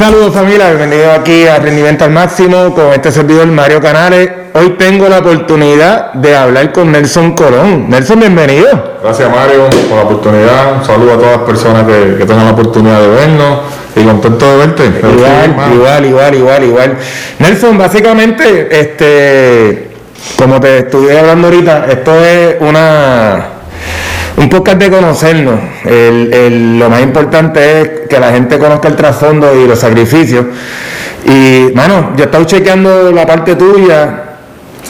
[0.00, 4.30] Saludos familia, bienvenidos aquí a Rendimiento al Máximo con este servidor Mario Canales.
[4.54, 7.90] Hoy tengo la oportunidad de hablar con Nelson Colón.
[7.90, 8.96] Nelson, bienvenido.
[9.02, 10.78] Gracias Mario por la oportunidad.
[10.78, 13.58] Un saludo a todas las personas que, que tengan la oportunidad de vernos
[13.94, 14.84] y contento de verte.
[14.86, 16.98] Igual, igual, igual, igual, igual.
[17.38, 19.90] Nelson, básicamente, este,
[20.38, 23.59] como te estuve hablando ahorita, esto es una
[24.40, 25.60] un podcast de conocernos.
[25.84, 30.46] Lo más importante es que la gente conozca el trasfondo y los sacrificios.
[31.26, 34.24] Y, mano, yo he estado chequeando la parte tuya.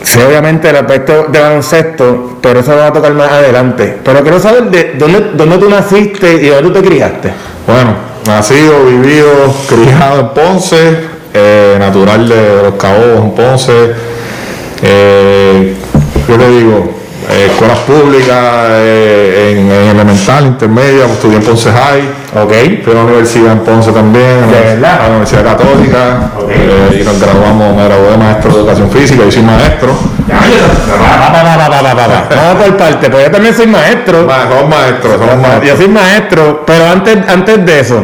[0.02, 3.98] Sé obviamente el aspecto de baloncesto, pero eso lo va a tocar más adelante.
[4.02, 7.32] Pero quiero saber de dónde, dónde tú naciste y dónde tú te criaste.
[7.66, 7.94] Bueno,
[8.26, 10.96] nacido, vivido, criado en Ponce,
[11.34, 13.92] eh, natural de Los Cabos en Ponce.
[14.82, 15.74] Eh,
[16.26, 16.99] ¿Qué te digo?
[17.32, 18.36] Eh, escuelas públicas,
[18.70, 22.42] eh, en, en elemental, intermedia, estudié en Ponce High.
[22.42, 22.52] Ok.
[22.84, 26.50] Fui a la universidad en Ponce también, ¿De la Universidad Católica, Ok.
[26.50, 29.96] eh, y nos graduamos, me gradué de maestro de educación física, yo soy maestro.
[32.30, 34.26] Vamos por parte, pues yo también soy maestro.
[34.26, 35.78] Ma- Somos maestros, somos Yo maestros.
[35.78, 38.02] soy maestro, pero antes, antes de eso,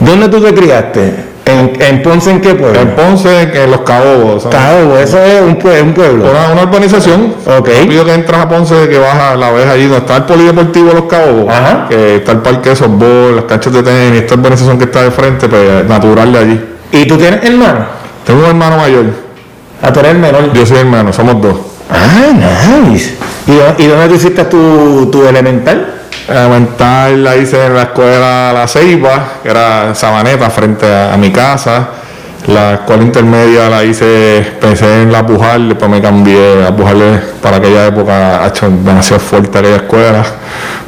[0.00, 1.29] ¿dónde tú te criaste?
[1.50, 2.80] ¿En, en Ponce en qué pueblo?
[2.80, 4.42] En Ponce, que en Los Cabos.
[4.44, 4.56] ¿sabes?
[4.56, 6.30] Cabo, eso es un, pue- un pueblo.
[6.30, 7.34] Una, una urbanización.
[7.46, 7.68] Ok.
[7.80, 10.88] Rápido que entras a Ponce, que vas a la ves allí donde está el polideportivo
[10.88, 11.86] de Los Cabos, Ajá.
[11.88, 15.10] que está el parque de softball, las canchas de tenis, esta urbanización que está de
[15.10, 16.60] frente, pues natural de allí.
[16.92, 17.86] ¿Y tú tienes hermano?
[18.24, 19.04] Tengo un hermano mayor,
[19.82, 20.52] A tú eres el menor.
[20.52, 21.56] yo soy hermano, somos dos.
[21.90, 22.30] Ah,
[22.88, 23.14] nice.
[23.46, 25.94] ¿Y, y dónde tú hiciste tu, tu elemental?
[26.30, 31.88] Elemental la hice en la escuela La Ceiba, que era Sabaneta, frente a, mi casa.
[32.46, 37.56] La escuela intermedia la hice, pensé en la Pujal, después me cambié a Pujal para
[37.56, 40.24] aquella época, ha hecho demasiado fuerte aquella escuela.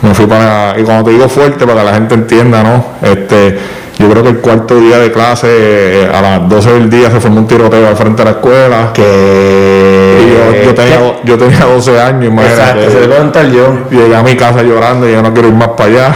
[0.02, 2.84] Me fui para, y cuando te digo fuerte, para que la gente entienda, ¿no?
[3.02, 3.58] Este,
[3.98, 7.20] yo creo que el cuarto día de clase, eh, a las 12 del día, se
[7.20, 8.90] formó un tiroteo al frente de la escuela.
[8.92, 9.02] Que...
[10.32, 12.84] Yo, yo tenía, yo tenía 12 años, imagínate.
[12.84, 13.78] Exacto, se lo yo.
[13.90, 16.14] Llegué a mi casa llorando y yo no quiero ir más para allá.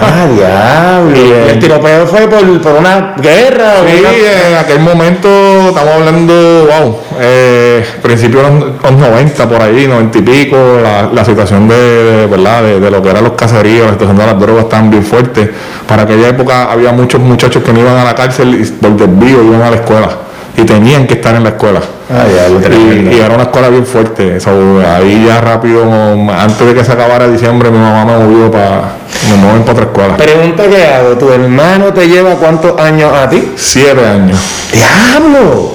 [0.00, 1.16] Ah, diablo.
[1.16, 3.74] Y, eh, ¿El tiropeo fue por, por una guerra?
[3.82, 5.28] o Sí, una- en aquel momento
[5.68, 11.08] estamos hablando, wow, eh, principios de los, los 90 por ahí, 90 y pico, la,
[11.12, 12.62] la situación de, de, ¿verdad?
[12.62, 15.52] De, de lo que eran los caseríos, la situación de las drogas estaban bien fuerte.
[15.86, 19.42] Para aquella época había muchos muchachos que no iban a la cárcel y por desvío
[19.42, 20.08] iban a la escuela
[20.56, 21.80] y tenían que estar en la escuela.
[22.10, 22.24] Ah.
[22.70, 24.38] Y, y era una escuela bien fuerte.
[24.38, 24.50] So,
[24.86, 25.82] ahí ya rápido,
[26.30, 28.82] antes de que se acabara diciembre, mi mamá me movió para,
[29.30, 30.16] me mueven para otra escuela.
[30.18, 33.52] Pregunta que hago, ¿tu hermano te lleva cuántos años a ti?
[33.56, 34.38] Siete años.
[34.72, 35.72] ¡Diablo!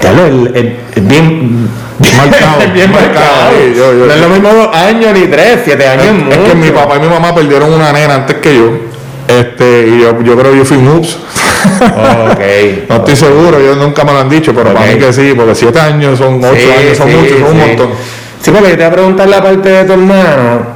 [0.00, 1.68] Diablo, el, el- el bien...
[2.18, 5.88] Marcado, bien marcado, sí, yo- yo- no es lo mismo dos años ni tres, siete
[5.88, 8.70] años Es, es que mi papá y mi mamá perdieron una nena antes que yo.
[9.28, 11.18] Este, y yo, yo creo que yo fui un ups.
[12.88, 15.54] No estoy seguro, ellos nunca me lo han dicho, pero para mí que sí, porque
[15.54, 17.88] siete años son ocho Sí, años, son sí, muchos, son un montón.
[18.40, 20.66] Sí, porque yo te voy a preguntar la parte de tu hermano,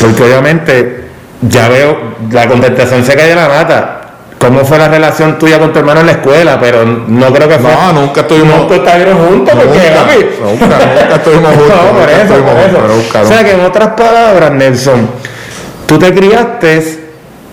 [0.00, 1.04] porque obviamente
[1.42, 1.96] ya veo,
[2.32, 3.96] la contestación se cae de la mata.
[4.38, 6.58] ¿Cómo fue la relación tuya con tu hermano en la escuela?
[6.58, 7.70] Pero no creo que fue...
[7.70, 8.56] No, nunca estuvimos.
[8.58, 10.66] Nunca estuvieron juntos porque, Nunca, nunca,
[11.02, 12.80] nunca estuvimos juntos, No, por eso, por eso.
[12.80, 15.10] juntos, o sea que en otras palabras, Nelson,
[15.86, 16.76] tú te criaste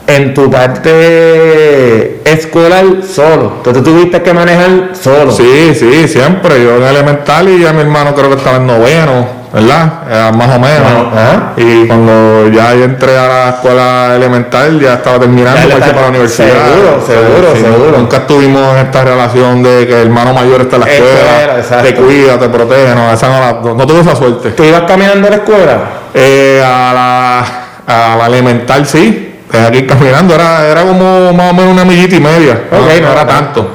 [0.08, 3.54] en tu parte escolar solo.
[3.58, 5.32] Entonces tú tuviste que manejar solo.
[5.32, 6.64] Sí, sí, siempre.
[6.64, 9.94] Yo en elemental y ya mi hermano creo que estaba en noveno, ¿verdad?
[10.10, 11.14] Era más o menos.
[11.14, 11.54] Ajá.
[11.58, 16.08] Y cuando ya entré a la escuela elemental, ya estaba terminando Ya para para la
[16.10, 16.48] universidad.
[16.48, 17.98] seguro, seguro, Sí, seguro.
[17.98, 21.96] Nunca estuvimos en esta relación de que el hermano mayor está en la Escuela, te
[21.96, 22.96] cuida, te protege.
[22.96, 24.52] No, esa no, la- no, no tuve esa suerte.
[24.52, 25.78] ¿Tú ibas caminando a la escuela?
[26.14, 29.27] Eh, a, la, a la elemental sí.
[29.54, 32.64] Eh, Aquí caminando era, era como más o menos una millita y media.
[32.72, 33.72] Ok, no, era tanto.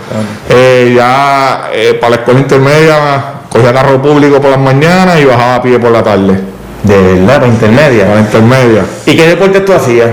[0.49, 2.95] Eh, ya eh, para la escuela intermedia
[3.49, 6.41] cogía carro público por las mañanas y bajaba a pie por la tarde.
[6.83, 8.07] De verdad, para intermedia.
[8.07, 8.85] Para intermedia.
[9.07, 10.11] ¿Y qué deportes tú hacías?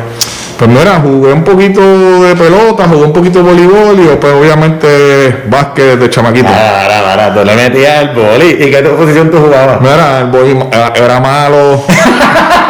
[0.57, 5.45] Pues mira, jugué un poquito de pelota, jugué un poquito de voleibol y después obviamente
[5.49, 6.49] básquet de chamaquito.
[6.49, 8.57] Para, para, tú le metías el boli.
[8.59, 9.79] ¿Y qué posición tú jugabas?
[9.79, 11.83] Mira, el era, era malo.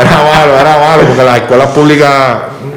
[0.00, 2.10] era malo, era malo, porque las escuelas públicas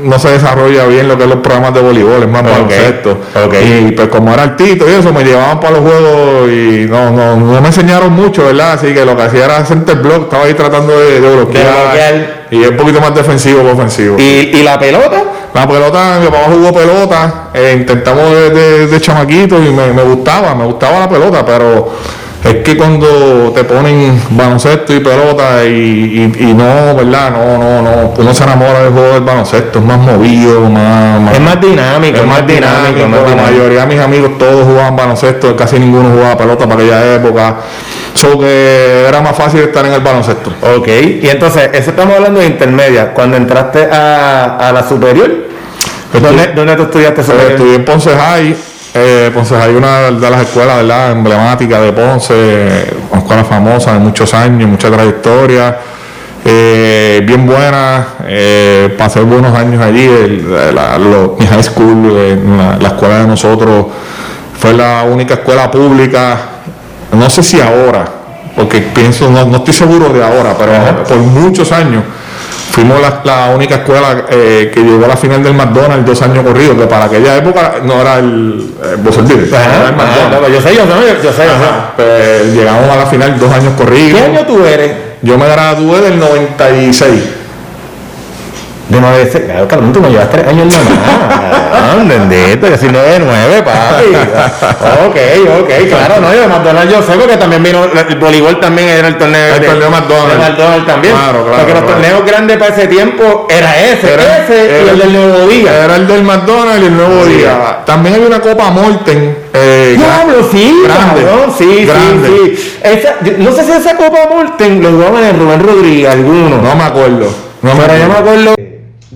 [0.01, 3.11] no se desarrolla bien lo que es los programas de voleibol, es más baloncesto.
[3.45, 3.53] ok.
[3.87, 7.35] Y pues como era altito y eso, me llevaban para los juegos y no, no,
[7.35, 8.73] no me enseñaron mucho, ¿verdad?
[8.73, 11.65] Así que lo que hacía era center block, estaba ahí tratando de, de bloquear.
[11.65, 12.47] bloquear.
[12.51, 14.17] Y es un poquito más defensivo que ofensivo.
[14.19, 15.23] ¿Y, y la pelota?
[15.53, 20.03] La pelota, mi papá jugó pelota, eh, intentamos de, de, de chamaquito y me, me
[20.03, 21.91] gustaba, me gustaba la pelota, pero
[22.43, 27.31] es que cuando te ponen baloncesto y pelota y, y, no, ¿verdad?
[27.31, 31.33] No, no, no, uno se enamora del juego del baloncesto, es más movido, más...
[31.33, 32.99] es más dinámico, es más dinámico.
[33.35, 37.57] la mayoría de mis amigos todos jugaban baloncesto, casi ninguno jugaba pelota para aquella época.
[38.13, 40.51] So que era más fácil estar en el baloncesto.
[40.77, 40.87] Ok,
[41.21, 43.13] y entonces, eso estamos hablando de intermedia.
[43.13, 45.47] Cuando entraste a, la superior,
[46.13, 47.51] ¿dónde, ¿dónde tú estudiaste superior?
[47.51, 48.55] Estudié en Ponce High
[48.99, 51.11] eh, Ponce hay una de las escuelas ¿verdad?
[51.11, 55.77] emblemáticas de Ponce, una escuela famosa de muchos años, mucha trayectoria,
[56.43, 62.13] eh, bien buena, eh, pasé buenos años allí, mi high school,
[62.81, 63.85] la, escuela de nosotros
[64.59, 66.37] fue la única escuela pública,
[67.11, 68.05] no sé si ahora,
[68.55, 72.03] porque pienso, no, no estoy seguro de ahora, pero por muchos años
[72.71, 76.77] fuimos la, única escuela eh, que llegó a la final del McDonald's dos años corridos,
[76.77, 81.43] que para aquella época no era el eh, yo yo sé, yo sé, yo sé.
[81.95, 84.19] Pues, llegamos a la final dos años corridos.
[84.19, 84.91] ¿Qué año tú eres?
[85.21, 87.36] Yo me gradué del 96.
[88.97, 92.07] De 9 claro, cabrón, tú me llevas tres años nomás.
[92.07, 94.05] Bendito, yo soy 9 9, papi.
[95.07, 95.17] ok,
[95.61, 99.07] ok, claro, no, yo de McDonald's yo sé porque también vino, el voleibol también era
[99.07, 99.55] el torneo.
[99.55, 100.33] El torneo McDonald's.
[100.33, 101.13] El McDonald's también.
[101.15, 101.57] Claro, claro.
[101.57, 105.47] Porque los torneos grandes para ese tiempo era ese, era, ese y el del Nuevo
[105.47, 105.85] Día.
[105.85, 107.79] Era el del McDonald's y el Nuevo Día.
[107.85, 109.37] También había una Copa Morten.
[109.53, 112.27] Eh, Diablo, sí, grande, cabrón, sí, grande.
[112.27, 112.79] sí, sí.
[112.83, 116.61] Esa, no sé si esa Copa Morten lo jugaban en Rubén Rodríguez, alguno.
[116.61, 117.47] No me acuerdo.
[117.61, 118.66] No me, pero yo me acuerdo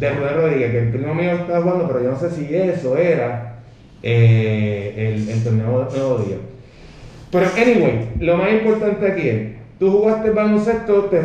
[0.01, 2.98] de Rubén Rodríguez, que el primo mío estaba jugando, pero yo no sé si eso
[2.98, 3.59] era
[4.01, 6.38] eh, el, el, torneo nuevo día.
[7.31, 11.21] Pero, anyway, lo más importante aquí es, tú jugaste baloncesto, te,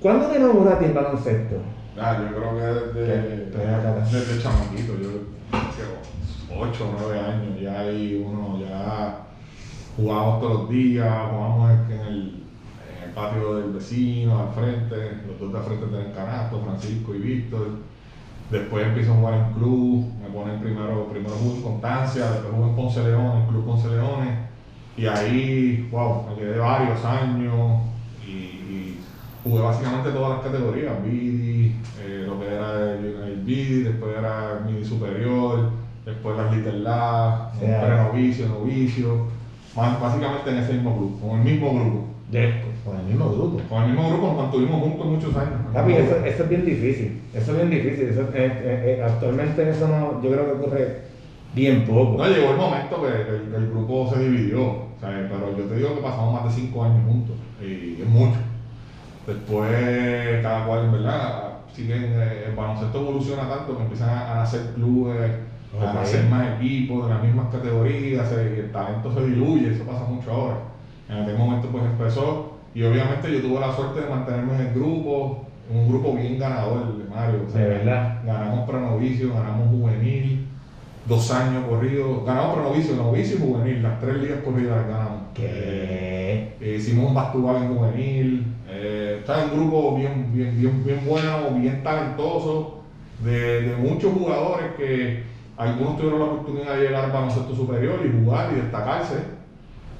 [0.00, 1.56] ¿cuándo te enamoraste en baloncesto?
[1.98, 5.08] Ah, yo creo que desde, desde, desde chamaquito, yo
[6.56, 9.26] 8 o 9 años, ya ahí uno ya
[9.96, 12.44] jugábamos todos los días, jugábamos en el,
[12.96, 17.12] en el patio del vecino, al frente, los dos de al frente tienen canasto, Francisco
[17.16, 17.89] y Víctor
[18.50, 22.68] Después empiezo a jugar en club, me ponen primero, primero jugué en Constancia, después jugué
[22.68, 24.38] en Ponce León, en Club Ponce Leones.
[24.96, 27.80] Y ahí, wow, me quedé varios años
[28.26, 28.98] y,
[29.42, 34.58] jugué básicamente todas las categorías, BIDI, eh, lo que era el, el BIDI, después era
[34.58, 35.70] el MIDI superior,
[36.04, 39.28] después las Little Labs, pre-novicio, novicio,
[39.74, 42.04] básicamente en ese mismo grupo, con el mismo grupo.
[42.84, 43.60] Con el mismo grupo.
[43.68, 45.60] Con el mismo grupo nos mantuvimos juntos muchos años.
[45.72, 47.22] Papi, eso, eso, es bien difícil.
[47.34, 48.08] Eso es bien difícil.
[48.08, 51.00] Eso, eh, eh, eh, actualmente eso no, yo creo que ocurre
[51.54, 52.16] bien poco.
[52.16, 54.90] No, llegó el momento que el, grupo se dividió.
[55.00, 57.36] Pero yo te digo que pasamos más de cinco años juntos.
[57.60, 58.38] Y es mucho.
[59.26, 65.30] Después, cada cual, en verdad, siguen, el baloncesto evoluciona tanto que empiezan a, hacer clubes,
[65.78, 70.30] a hacer más equipos de las mismas categorías, el talento se diluye, eso pasa mucho
[70.30, 70.56] ahora.
[71.08, 74.74] En aquel momento pues empezó y obviamente yo tuve la suerte de mantenerme en el
[74.74, 77.46] grupo, en un grupo bien ganador, Mario.
[77.52, 78.22] de verdad.
[78.24, 80.46] Ganamos prenovicio, ganamos juvenil,
[81.06, 85.22] dos años corridos, ganamos prenovicio, novicio y juvenil, las tres ligas corridas ganamos.
[85.34, 86.54] ¿Qué?
[86.60, 91.50] Eh, hicimos un bastubal en juvenil, eh, está un grupo bien, bien, bien, bien bueno,
[91.58, 92.82] bien talentoso,
[93.24, 95.24] de, de muchos jugadores que
[95.56, 99.39] algunos tuvieron la oportunidad de llegar al baloncesto superior y jugar y destacarse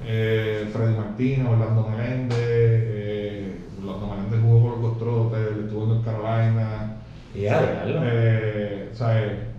[0.05, 6.05] eh, Freddy Martínez, Orlando Meléndez, eh, Orlando Meléndez jugó por los Trotes, estuvo en North
[6.05, 6.95] Carolina.
[7.33, 9.51] Y ya, eh, o sea, eh,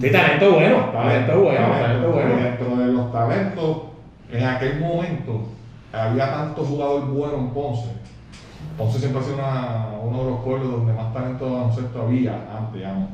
[0.00, 2.36] Sí, talento bueno, talento bueno, talento, bueno.
[2.36, 3.76] Dentro de los talentos,
[4.32, 5.48] en aquel momento
[5.92, 7.88] había tantos jugadores buenos en Ponce.
[8.76, 9.36] Ponce siempre ha sido
[10.02, 13.08] uno de los pueblos donde más talento de baloncesto había antes, digamos.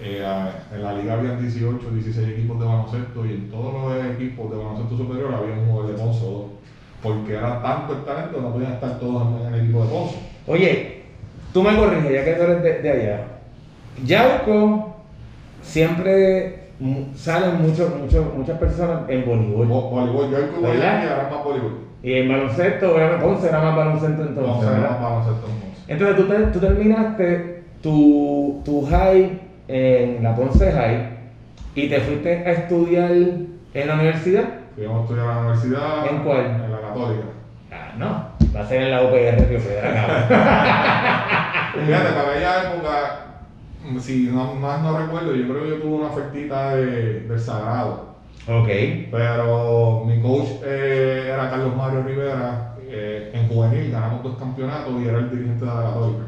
[0.00, 0.24] Eh,
[0.72, 4.56] en la liga habían 18, 16 equipos de baloncesto y en todos los equipos de
[4.56, 6.44] baloncesto superior había un jugador de Ponce o dos.
[7.02, 10.16] Porque era tanto el talento no podían estar todos en el equipo de Ponce.
[10.46, 11.02] Oye,
[11.52, 13.26] tú me corriges, ya que tú eres de, allá.
[14.04, 14.96] Yauco
[15.62, 16.68] siempre
[17.16, 19.66] salen muchas personas en voleibol.
[19.66, 21.78] voleibol, Yauco y era más voleibol.
[22.04, 24.54] Y en baloncesto, Ponce era más baloncesto entonces.
[24.54, 25.84] Ponce era más baloncesto entonces.
[25.88, 26.16] Entonces
[26.52, 31.18] tú, tú terminaste tu, tu high en la Ponce High
[31.74, 34.44] y te fuiste a estudiar en la universidad.
[34.74, 36.06] Fuimos a estudiar en la universidad.
[36.10, 36.46] ¿En cuál?
[36.46, 37.24] En la Católica.
[37.70, 40.26] Ah, no, va a ser en la UPR Río Federal.
[41.86, 43.20] Fíjate, para aquella época,
[44.00, 48.08] si no, más no recuerdo, yo creo que yo tuve una ofertita de, del Sagrado.
[48.48, 48.68] Ok.
[49.10, 55.08] Pero mi coach eh, era Carlos Mario Rivera, eh, en juvenil ganamos dos campeonatos y
[55.08, 56.24] era el dirigente de la Católica.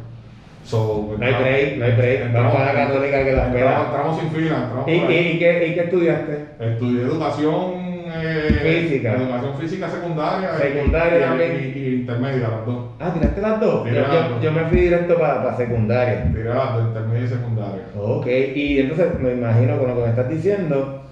[0.64, 2.32] So, no hay break, no hay break.
[2.32, 3.82] Vamos a la católica que la espera.
[3.86, 4.70] Entramos, sin fila.
[4.86, 5.00] ¿Y, y,
[5.38, 6.46] qué, ¿Y, qué, estudiaste?
[6.60, 7.72] Estudié educación
[8.12, 9.14] eh, Física.
[9.14, 10.50] Educación física secundaria.
[10.58, 11.72] y- Secundaria y, también.
[11.74, 12.84] Y, y intermedia, las dos.
[13.00, 13.88] Ah, ¿tiraste las dos?
[13.88, 14.42] Yo, las dos.
[14.42, 16.24] yo me fui directo para secundaria.
[16.32, 17.82] Tiré las dos, intermedia y secundaria.
[17.98, 21.02] Ok, y entonces me imagino con lo que me estás diciendo,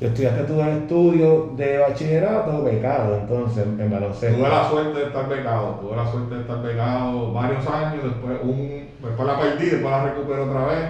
[0.00, 4.36] estudiaste tus estudios de bachillerato becado, entonces, en baloncesto.
[4.38, 8.38] Tuve la suerte de estar becado, tuve la suerte de estar becado varios años, después,
[8.42, 10.84] un, después la perdí, después la recuperé otra vez.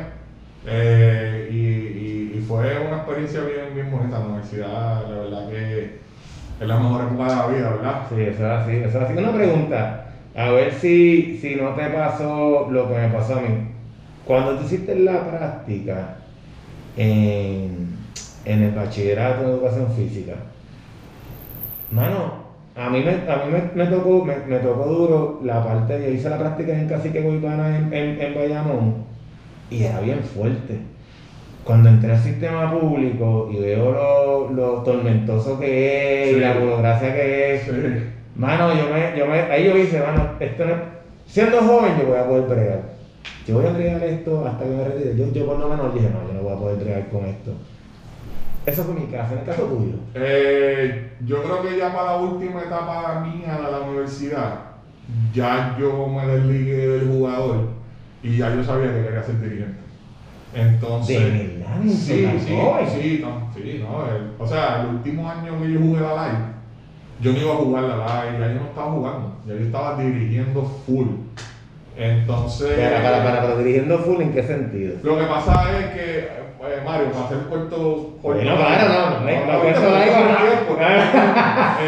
[0.66, 4.18] eh, y, y- y fue una experiencia bien, bien bonita.
[4.20, 5.98] La universidad, la verdad que
[6.60, 8.02] es la mejor época de la vida, ¿verdad?
[8.08, 9.12] Sí, eso es así, eso es así.
[9.14, 13.68] Una pregunta, a ver si, si no te pasó lo que me pasó a mí.
[14.24, 16.16] Cuando tú hiciste la práctica
[16.96, 17.96] en,
[18.44, 20.34] en el bachillerato de educación física,
[21.90, 22.41] mano,
[22.74, 26.10] a mí me, a mí me, me tocó, me, me tocó duro la parte, yo
[26.10, 28.94] hice la práctica en Cacique Guaypana en, en, en Bayamón
[29.70, 30.80] y era bien fuerte.
[31.64, 37.14] Cuando entré al sistema público y veo lo, lo tormentoso que es y la burocracia
[37.14, 37.70] que es, Sí.
[38.34, 40.74] Mano, yo me, yo me, ahí yo hice, mano, esto no
[41.26, 42.82] siendo joven yo voy a poder bregar.
[43.46, 45.16] Yo voy a bregar esto hasta que me retire.
[45.16, 47.52] Yo, yo por lo menos dije, no, yo no voy a poder bregar con esto.
[48.64, 49.96] Eso fue mi caso, en el caso tuyo.
[50.14, 54.60] Eh, yo creo que ya para la última etapa mía de la universidad,
[55.32, 57.68] ya yo me desligué del jugador
[58.22, 59.80] y ya yo sabía que quería ser dirigente.
[60.54, 61.88] Entonces, De verdad, sí,
[62.38, 62.56] sí,
[63.00, 66.44] sí, no, sí, no, el- o sea, el último año que yo jugué la live,
[67.20, 70.00] yo no iba a jugar la live, ya yo no estaba jugando, ya yo estaba
[70.02, 71.06] dirigiendo full.
[72.02, 74.94] Entonces, Para, para, para, para, dirigiendo full, ¿en qué sentido?
[75.02, 79.36] lo que pasa es que, eh, Mario, para hacer corto, corto no, no, no, no,
[79.46, 79.62] no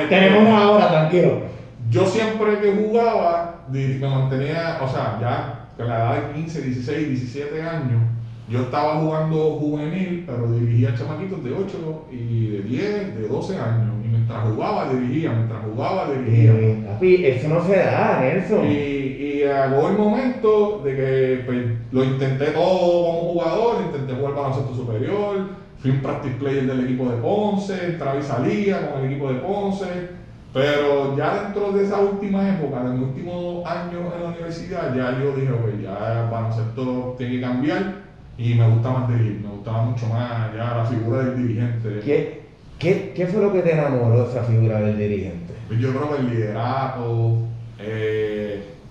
[0.08, 1.42] Tenemos una hora, tranquilo.
[1.90, 7.08] Yo siempre que jugaba, me mantenía, o sea, ya a la edad de 15, 16,
[7.08, 8.02] 17 años,
[8.48, 13.94] yo estaba jugando juvenil, pero dirigía chamaquitos de 8 y de 10, de 12 años.
[14.04, 16.52] Y mientras jugaba, dirigía, mientras jugaba, dirigía.
[16.52, 18.66] Eh, papi, eso no se da, Nelson.
[18.66, 19.03] Y
[19.44, 21.58] llegó el momento de que pues,
[21.92, 25.46] lo intenté todo como jugador, intenté jugar baloncesto superior,
[25.78, 29.40] fui un practice player del equipo de Ponce, entraba y salía con el equipo de
[29.40, 30.08] Ponce,
[30.52, 35.18] pero ya dentro de esa última época, de mis últimos años en la universidad, ya
[35.20, 37.94] yo dije, ok, ya el baloncesto tiene que cambiar
[38.38, 42.00] y me gusta más dirigir, me gustaba mucho más ya la figura del dirigente.
[42.04, 42.42] ¿Qué,
[42.78, 45.54] qué, ¿Qué fue lo que te enamoró de esa figura del dirigente?
[45.68, 47.38] Pues Yo creo que el liderato
[47.78, 48.43] eh,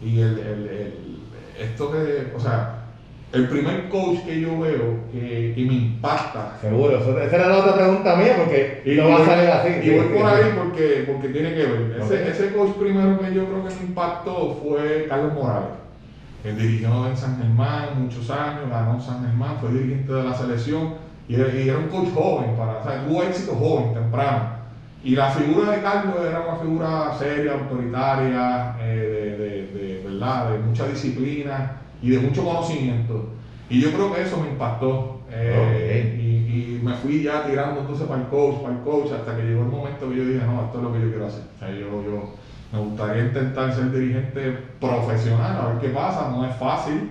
[0.04, 1.14] y el, el- el-
[1.60, 2.80] esto que, o sea,
[3.32, 6.58] el primer coach que yo veo que, que me impacta.
[6.62, 9.70] Seguro, esa era la otra pregunta mía porque no va a salir así.
[9.80, 10.36] Y sí, voy sí, por sí.
[10.36, 11.98] ahí porque, porque tiene que ver.
[12.02, 15.70] Ese, ese coach primero que yo creo que me impactó fue Carlos Morales.
[16.44, 20.96] Él dirigió en San Germán muchos años, ganó San Germán, fue dirigente de la selección
[21.30, 24.50] y, era- y era un coach joven, para, o sea, tuvo éxito joven, temprano.
[25.06, 29.83] Y la figura de Carlos era una figura seria, autoritaria, eh, de, de- de-
[30.14, 30.52] ¿verdad?
[30.52, 33.30] de mucha disciplina y de mucho conocimiento.
[33.70, 35.22] Y yo creo que eso me impactó.
[35.32, 39.44] eh, y me fui ya tirando entonces para el coach, para el coach, hasta que
[39.44, 41.44] llegó el momento que yo dije, no, esto es lo que yo quiero hacer.
[41.56, 42.34] O sea, yo, yo
[42.72, 47.10] me gustaría intentar ser dirigente profesional, a ver qué pasa, no es fácil.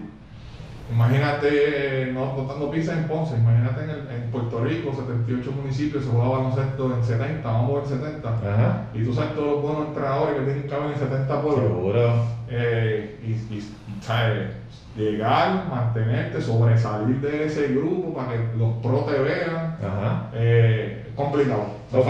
[0.90, 6.10] Imagínate, no botando pizza en Ponce, imagínate en, el- en Puerto Rico, 78 municipios, se
[6.10, 8.28] jugaba baloncesto en 70, vamos a ver 70.
[8.28, 8.86] Ajá.
[8.94, 11.64] Y tú sabes todos los buenos entrenadores que tienen que haber en 70 pueblos.
[11.68, 12.12] Seguro.
[12.48, 13.62] Eh, y, y,
[14.02, 14.50] ¿sabes?
[14.96, 20.28] llegar, mantenerte, sobresalir de ese grupo para que los pros te vean, Ajá.
[20.34, 21.64] eh, complicado.
[21.90, 22.06] no Ok.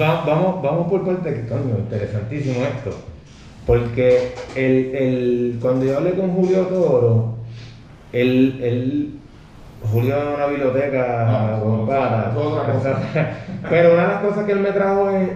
[0.00, 2.90] Va- vamos, vamos por parte, coño, interesantísimo esto.
[3.66, 7.35] Porque el, el, cuando yo hablé con Julio Toro,
[8.20, 9.12] él, él
[9.82, 11.24] Julio en una biblioteca
[12.34, 12.66] No.
[13.70, 15.30] Pero una de las cosas que él me trajo es,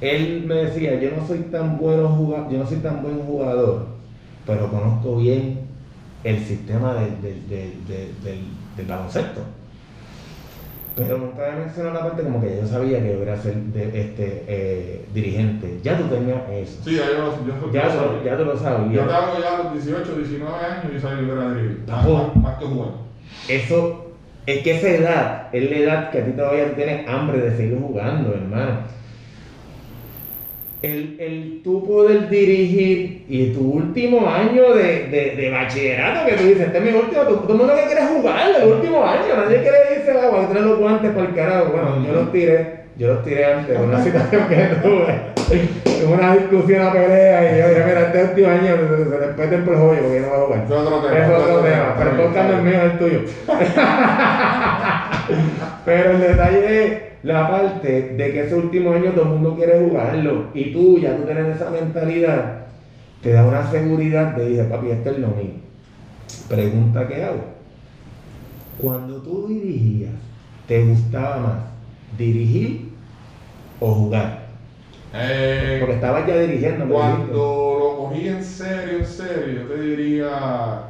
[0.00, 3.86] él me decía, yo no soy tan bueno jugador, yo no soy tan buen jugador,
[4.46, 5.60] pero conozco bien
[6.24, 9.40] el sistema del, del, del- del baloncesto.
[10.98, 14.00] Pero nunca me mencionó la parte como que yo sabía que yo era ser de,
[14.00, 15.78] este, eh, dirigente.
[15.82, 16.78] Ya tú tenías eso.
[16.84, 18.24] Sí, ya yo, yo, Ya, yo sabía.
[18.24, 19.06] ya tú lo Yo sabías.
[19.08, 21.84] te hago ya a los 18, 19 años y sabía que era dirigir.
[21.86, 22.90] Más, más, más que jugar.
[23.48, 24.04] Eso,
[24.46, 27.78] es que esa edad es la edad que a ti todavía tienes hambre de seguir
[27.80, 28.80] jugando, hermano.
[30.80, 36.44] El, el tú poder dirigir y tu último año de, de, de bachillerato que tú
[36.44, 39.22] dices, este es mi último, tú- todo el mundo que quiere jugar el último año,
[39.36, 41.72] nadie quiere irse a tirar los guantes para el carajo.
[41.72, 45.38] Bueno, yo los tiré, yo los tiré antes de una situación que tuve.
[45.48, 49.64] Tuve una discusión, una pelea y yo dije, mira, este último año se, se respeten
[49.64, 50.64] por joyo porque yo no voy a jugar.
[50.64, 51.18] Es otro tema.
[51.18, 52.76] Es otro tema, pero el Está podcast no es bien.
[52.76, 53.20] mío, es el tuyo.
[55.88, 59.80] Pero el detalle es la parte de que ese último año todo el mundo quiere
[59.80, 60.48] jugarlo.
[60.52, 62.66] Y tú, ya tú tienes esa mentalidad,
[63.22, 65.52] te da una seguridad de decir, papi, este es lo mío.
[66.46, 67.40] Pregunta que hago.
[68.76, 70.12] Cuando tú dirigías,
[70.66, 71.58] ¿te gustaba más
[72.18, 72.90] dirigir
[73.80, 74.46] o jugar?
[75.14, 76.86] Eh, Porque estabas ya dirigiendo.
[76.86, 80.80] Cuando lo cogí en serio, en serio, yo te diría,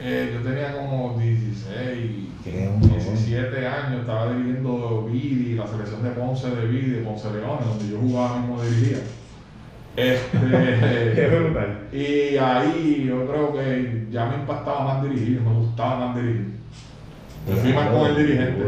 [0.00, 2.98] eh, yo tenía como 16, Tienes un montón.
[2.98, 7.98] 17 años, estaba dirigiendo Vidi, la selección de Ponce de Vidi, Ponce León, donde yo
[7.98, 8.98] jugaba mismo dirigía.
[9.98, 10.36] Este,
[11.90, 16.52] y ahí yo creo que ya me impactaba más dirigir, me gustaba más dirigir.
[17.48, 18.62] Me fui más con el dirigente.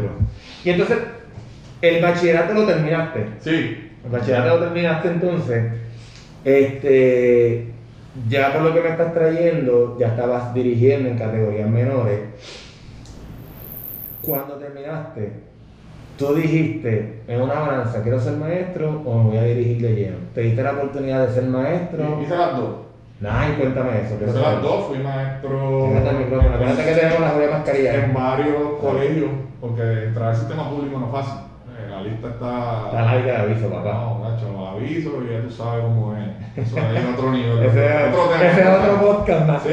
[0.65, 0.97] Y entonces,
[1.81, 3.27] el bachillerato lo terminaste.
[3.39, 5.73] Sí, El bachillerato lo terminaste entonces.
[6.43, 7.71] Este,
[8.27, 12.19] ya por lo que me estás trayendo, ya estabas dirigiendo en categorías menores.
[14.21, 15.33] Cuando terminaste,
[16.17, 20.17] tú dijiste en una balanza, quiero ser maestro o me voy a dirigir de lleno.
[20.35, 22.19] ¿Te diste la oportunidad de ser maestro?
[22.21, 22.69] hice las dos.
[23.27, 24.15] Ay, cuéntame eso.
[24.15, 25.87] Hice las dos, fui maestro.
[25.87, 28.05] Acuérdate que tenemos las de mascarilla.
[28.05, 31.41] en varios colegios, porque entrar al sistema público no es fácil.
[31.69, 32.83] Eh, La lista está.
[32.87, 34.17] Está larga de aviso, papá.
[34.41, 36.67] No, macho, los avisos y ya tú sabes cómo es.
[36.67, 37.59] Eso es otro nivel.
[37.65, 38.51] Ese es otro tema.
[38.51, 39.63] ese es otro podcast más.
[39.63, 39.69] Sí.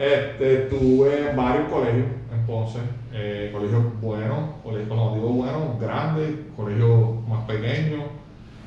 [0.00, 2.78] Este, estuve en varios colegios en Ponce,
[3.12, 8.04] eh, colegios buenos, colegios, como digo, buenos, grandes, colegios más pequeños.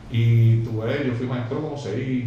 [0.09, 2.25] Y tuve, yo fui maestro como seis,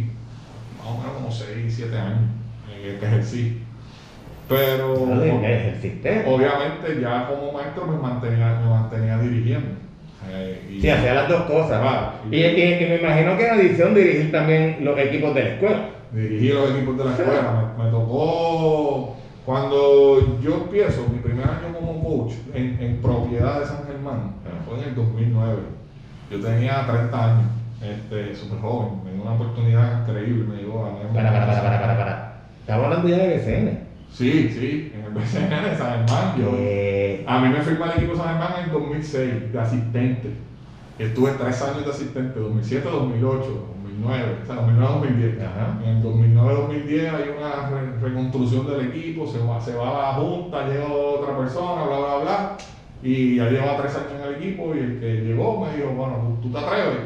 [0.77, 2.29] más o menos como seis, siete años
[2.69, 3.63] en el que ejercí.
[4.47, 5.23] Pero.
[5.23, 6.25] Ejerciste.
[6.27, 9.90] Obviamente ya como maestro me mantenía, me mantenía dirigiendo.
[10.29, 11.81] Eh, y- Sí, hacía las dos cosas.
[11.81, 12.11] Claro.
[12.31, 15.85] Y, y- y me imagino que en adición dirigir también los equipos de la escuela.
[16.11, 17.73] Dirigí los equipos de la escuela.
[17.77, 23.65] Me, me tocó cuando yo empiezo mi primer año como coach en, en propiedad de
[23.65, 24.61] San Germán, Ah.
[24.67, 25.57] fue en el 2009.
[26.29, 27.47] Yo tenía 30 años,
[27.81, 31.81] este, súper joven, me dio una oportunidad increíble, me dijo a Para, para, para, para,
[31.81, 32.33] para, para.
[32.61, 33.79] Estamos hablando ya de BCN.
[34.11, 36.37] Sí, sí, en el BCN de San Germán.
[36.37, 40.29] Yo, Eh, A mí me firmó el equipo San Germán en el 2006 de asistente.
[40.99, 45.41] Estuve tres años de asistente, 2007, 2008, 2009, o sea, 2009, 2010.
[45.41, 45.79] Ajá.
[45.83, 50.01] En el 2009, 2010 hay una re- reconstrucción del equipo, se va, se va a
[50.01, 52.57] la junta, llega otra persona, bla, bla, bla.
[53.01, 56.37] Y ya llevaba tres años en el equipo y el que llegó me dijo, bueno,
[56.41, 56.99] ¿tú, tú te atreves?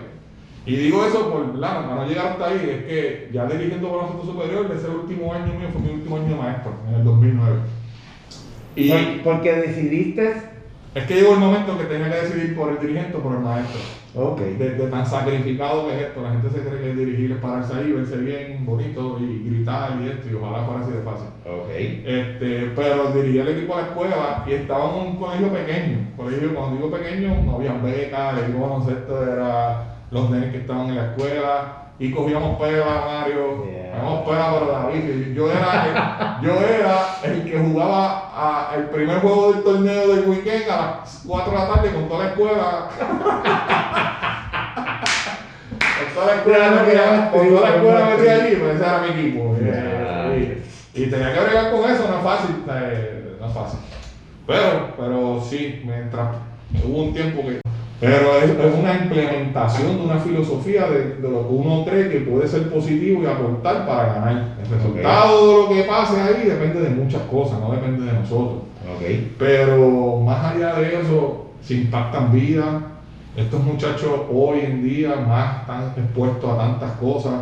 [0.65, 1.83] Y digo eso por, ¿verdad?
[1.85, 5.53] para no llegar hasta ahí, es que ya dirigiendo por nosotros superior, ese último año
[5.53, 7.55] mío fue mi último año de maestro, en el 2009.
[8.75, 10.33] Y por- porque decidiste.
[10.95, 13.39] es que llegó el momento que tenía que decidir por el dirigente o por el
[13.41, 13.79] maestro.
[14.15, 14.39] Ok.
[14.39, 17.73] De, de tan sacrificado que es esto, la gente se cree que dirigir es pararse
[17.73, 21.27] ahí, verse bien, bonito y gritar y esto, y ojalá fuera así de fácil.
[21.45, 21.69] Ok.
[21.77, 25.97] Este, pero dirigí el equipo de la escuela y estaba en un colegio pequeño.
[26.15, 30.95] Colegio, cuando digo pequeño, no había becas, el baloncesto era los nenes que estaban en
[30.95, 33.65] la escuela y cogíamos pega, Mario.
[33.65, 33.91] Yeah.
[33.99, 35.85] Cogíamos pega, pero David, yo era,
[36.39, 40.75] el, yo era el que jugaba a- el primer juego del torneo del weekend a
[41.01, 42.89] las 4 de la tarde con toda la escuela.
[45.97, 49.09] con toda la escuela metida, con toda la escuela metida allí, pues ese era mi
[49.19, 49.55] equipo.
[49.59, 50.37] Yeah.
[50.37, 50.63] Y,
[50.93, 53.79] y tenía que bregar con eso, no es fácil, eh, no es fácil.
[54.47, 56.27] Pero, pero sí, mientras
[56.85, 57.64] hubo un tiempo que.
[57.99, 62.19] Pero es, es una implementación de una filosofía de, de lo que uno cree que
[62.19, 64.55] puede ser positivo y aportar para ganar.
[64.61, 68.63] El resultado de lo que pase ahí depende de muchas cosas, no depende de nosotros.
[68.95, 69.01] Ok.
[69.39, 72.83] Pero más allá de eso, se impactan vidas.
[73.35, 77.33] Estos muchachos hoy en día más están expuestos a tantas cosas,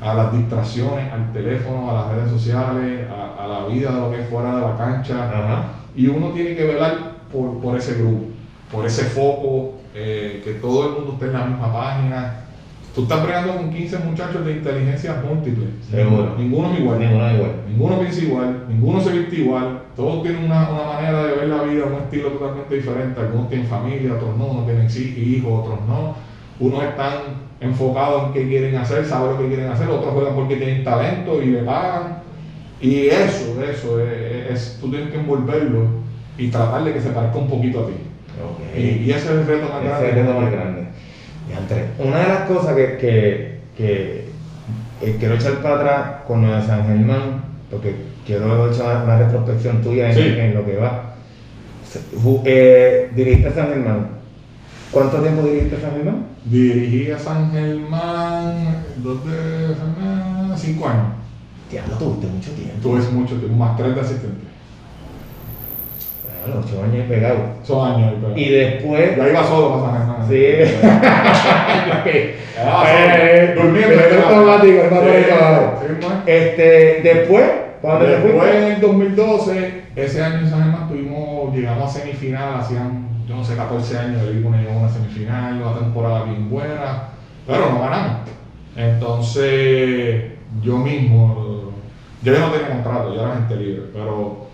[0.00, 4.10] a las distracciones, al teléfono, a las redes sociales, a, a la vida de lo
[4.10, 5.24] que es fuera de la cancha.
[5.24, 5.64] Ajá.
[5.96, 8.26] Y uno tiene que velar por, por ese grupo,
[8.70, 12.40] por ese foco, eh, que todo el mundo esté en la misma página.
[12.94, 15.66] Tú estás bregando con 15 muchachos de inteligencia múltiple.
[15.90, 16.34] Seguro.
[16.38, 16.98] Ninguno es igual.
[16.98, 17.52] Ninguno es igual.
[17.68, 21.62] Ninguno piensa igual, ninguno se viste igual, todos tienen una, una manera de ver la
[21.62, 23.20] vida, un estilo totalmente diferente.
[23.20, 26.14] Algunos tienen familia, otros no, unos tienen hijos, otros no.
[26.58, 30.56] Unos están enfocados en qué quieren hacer, saben lo que quieren hacer, otros juegan porque
[30.56, 32.14] tienen talento y le pagan.
[32.80, 35.86] Y eso, eso, es, es- tú tienes que envolverlo
[36.38, 37.94] y tratar de que se parezca un poquito a ti.
[38.76, 40.06] Y, y ese es el reto más Ese grande.
[40.06, 40.82] es el reto más grande.
[41.48, 41.84] Diantre.
[41.98, 44.28] Una de las cosas que, que, que
[45.02, 47.94] eh, quiero echar para atrás con lo de San Germán, porque
[48.26, 50.20] quiero echar una retrospección tuya en, Sí.
[50.38, 51.14] en lo que va.
[52.44, 54.08] Eh, dirigiste San Germán.
[54.90, 56.26] ¿Cuánto tiempo dirigiste San Germán?
[56.44, 61.06] Dirigí a San Germán, dos de San Germán, cinco años.
[61.72, 62.74] Ya lo tuviste mucho tiempo.
[62.82, 64.44] Tuve mucho tiempo, más tres de asistente.
[66.46, 67.38] Bueno, ocho años y pegado.
[67.62, 68.36] Son años y pegado.
[68.38, 69.16] Y después.
[69.16, 70.28] Ya iba solo para San Germán.
[70.28, 70.44] Sí.
[72.58, 73.60] Eh, sí.
[73.60, 73.94] Durmiendo.
[76.26, 77.44] Este, después,
[77.82, 78.58] cuando Después fuiste.
[78.58, 83.44] en el 2012, ese año en San Germán tuvimos, llegamos a semifinal, hacían, yo no
[83.44, 87.08] sé, 14 años el equipo llegó a una semifinal, una temporada bien buena,
[87.46, 88.20] pero no ganamos.
[88.76, 90.24] Entonces,
[90.62, 91.72] yo mismo,
[92.22, 94.45] yo ya no tenía contrato, yo era gente libre, pero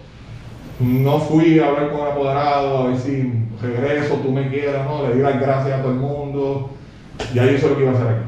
[0.81, 5.07] no fui a hablar con el apoderado, a ver si regreso, tú me quieras, no,
[5.07, 6.71] le di las gracias a todo el mundo,
[7.35, 8.25] ya yo hice lo que iba a hacer aquí.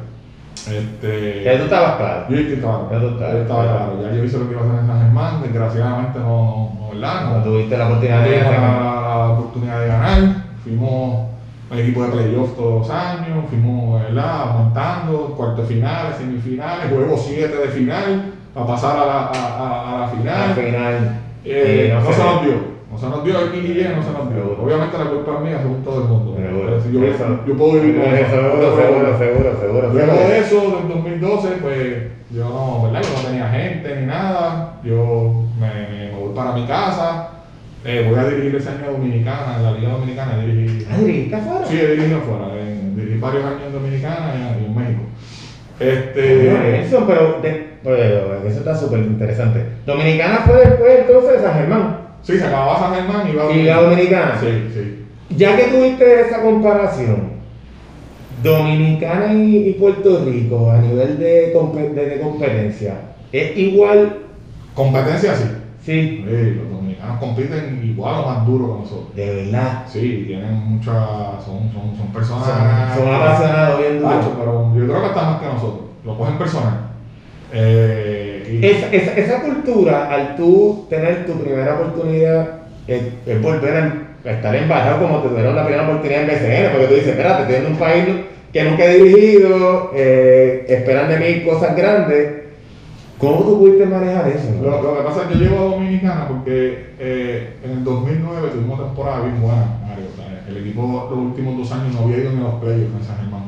[0.76, 2.26] Este, Ya tú estabas claro.
[2.30, 4.64] yo estaba, Ya tú estabas, yo estaba claro, ya yo hice lo que iba a
[4.66, 7.24] hacer en San Germán, desgraciadamente no, no, ¿verdad?
[7.24, 8.52] No No, tuviste la oportunidad de ganar.
[8.60, 10.18] la, la oportunidad de ganar,
[10.62, 11.28] fuimos
[11.70, 14.42] un equipo de playoff todos los años, fuimos ¿verdad?
[14.50, 20.00] aumentando, cuartos finales, semifinales, juego 7 de final, para pasar a la, a, a- a
[20.02, 20.42] la final.
[20.50, 21.20] Al final.
[21.44, 22.54] Eh, eh, no, se nos dio,
[22.90, 24.56] no se nos dio el y no se nos dio.
[24.62, 26.36] Obviamente la culpa es mía, según todo el mundo.
[26.36, 26.80] Seguro.
[26.80, 27.40] Si yo, Eso.
[27.46, 28.30] yo puedo vivir con eso.
[28.30, 29.88] Seguro, seguro, seguro, seguro.
[29.92, 30.28] Luego seguro.
[30.28, 33.02] de eso, del 2012, pues yo no, ¿verdad?
[33.02, 34.80] Yo no tenía gente ni nada.
[34.84, 37.30] Yo me, me voy para mi casa.
[37.84, 40.38] Eh, voy a dirigir ese año Dominicana, en la Liga Dominicana.
[40.38, 41.66] Dirigí, Ah, ¿dirigiste afuera?
[41.66, 42.46] sí, he dirigido afuera.
[42.58, 45.02] en- dirigí varios años en Dominicana y en México.
[45.92, 47.74] Este, Eso, pero de-
[48.48, 49.60] eso está súper interesante.
[49.86, 51.98] Dominicana fue después entonces de San Germán.
[52.22, 54.38] sí, se acababa San Germán y iba a Y la Dominicana.
[54.40, 55.04] Sí, sí.
[55.36, 57.34] Ya que tuviste esa comparación,
[58.42, 62.94] Dominicana y, y Puerto Rico a nivel de, compe- de- de competencia,
[63.32, 64.18] ¿es igual?
[64.74, 65.44] Competencia sí.
[65.84, 66.60] Sí, Sí,
[67.06, 69.14] los dominicanos compiten igual o más duro que nosotros.
[69.16, 69.82] de verdad.
[69.86, 70.94] Sí, tienen muchas.
[71.44, 72.46] Son, son, son personas.
[72.94, 74.20] Son, son apasionados bien duro.
[74.38, 75.80] Pero yo creo que está más que nosotros.
[76.04, 76.80] Lo cogen personal.
[77.52, 82.48] Eh, y- Esa, esa, esa cultura, al tú tener tu primera oportunidad,
[82.86, 86.70] es, es volver a, a estar embajado como te tuvieron la primera oportunidad en BCN,
[86.72, 88.04] porque tú dices, espérate, estoy en un país
[88.52, 92.43] que nunca he dirigido, eh, esperan de mí cosas grandes.
[93.18, 94.50] ¿Cómo tú pudiste manejar eso?
[94.56, 94.62] no?
[94.62, 98.48] Lo, lo que pasa es que yo llego a Dominicana porque eh, en el 2009
[98.48, 100.06] tuvimos temporada bien buena, Mario.
[100.12, 102.94] O sea, el equipo los últimos dos años no había ido ni a los playoffs
[102.94, 103.44] en San Germán.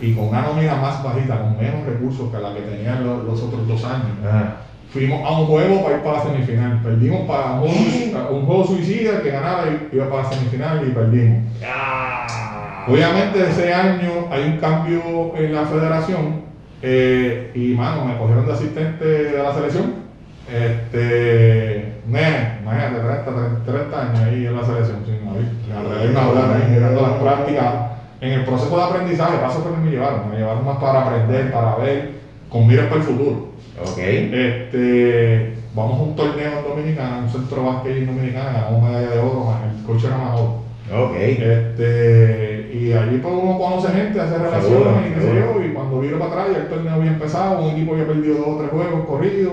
[0.00, 3.42] Y con una nómina más bajita, con menos recursos que la que tenían los, los
[3.42, 4.18] otros dos años.
[4.24, 4.56] Ajá.
[4.94, 6.80] Fuimos a un juego para ir para la semifinal.
[6.80, 11.42] Perdimos para un, un juego suicida que ganara y iba para la semifinal y perdimos.
[11.66, 12.86] Ah.
[12.86, 15.02] Obviamente ese año hay un cambio
[15.36, 16.44] en la federación
[16.82, 20.04] eh, y mano, me cogieron de asistente de la selección.
[20.52, 25.48] Este, nene, imagínate, 30, 30, 30 años ahí en la selección, sin David.
[25.68, 27.74] Me atreví a hablar ahí, mirando las prácticas.
[28.20, 31.76] En el proceso de aprendizaje, paso que me llevaron, me llevaron más para aprender, para
[31.76, 32.12] ver,
[32.48, 33.54] con miras para el futuro.
[33.82, 33.98] Ok.
[33.98, 39.10] Este, vamos a un torneo en Dominicana, un centro de básquet en Dominicana, ganamos medalla
[39.10, 40.62] de oro, el coche era más oro.
[40.92, 41.16] Ok.
[41.16, 46.00] Este, y allí pues uno conoce gente, hace relaciones y qué sé yo, y cuando
[46.00, 48.70] vino para atrás ya el torneo había empezado, un equipo había perdido dos o tres
[48.70, 49.52] juegos corridos,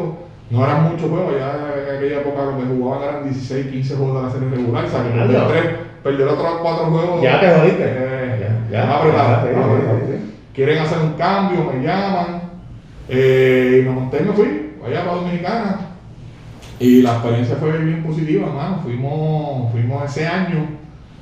[0.49, 4.27] no eran muchos juegos, ya en aquella época que jugaban eran 16, 15 juegos de
[4.27, 5.47] la serie regular, o sea que Anda.
[5.47, 5.65] tres,
[6.03, 7.21] perder otros cuatro juegos.
[7.21, 7.84] Ya te jodiste.
[7.86, 8.97] eh, Ya, ya.
[8.97, 9.47] apretado.
[10.53, 12.41] Quieren hacer un cambio, me llaman,
[13.07, 15.77] eh, y me monté y me fui, allá para Dominicana.
[16.79, 18.79] Y la experiencia fue bien positiva, hermano.
[18.84, 20.65] Fuimos, fuimos ese año,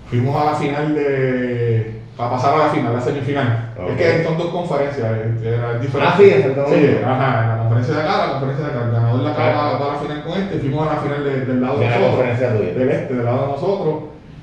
[0.10, 2.00] fuimos a la final de.
[2.18, 3.66] para pasar a la final, la semifinal.
[3.90, 6.14] Es que son dos conferencias, eh, era diferente.
[6.14, 8.86] Ah, sí, todo Sí, ajá, la conferencia de acá, la conferencia de acá.
[8.86, 11.00] El ganador de acá va, va a la final con este, y fuimos a la
[11.02, 12.16] final de- del lado de, De la nosotros.
[12.18, 12.74] conferencia tuya.
[12.74, 13.96] Del este, del lado de nosotros.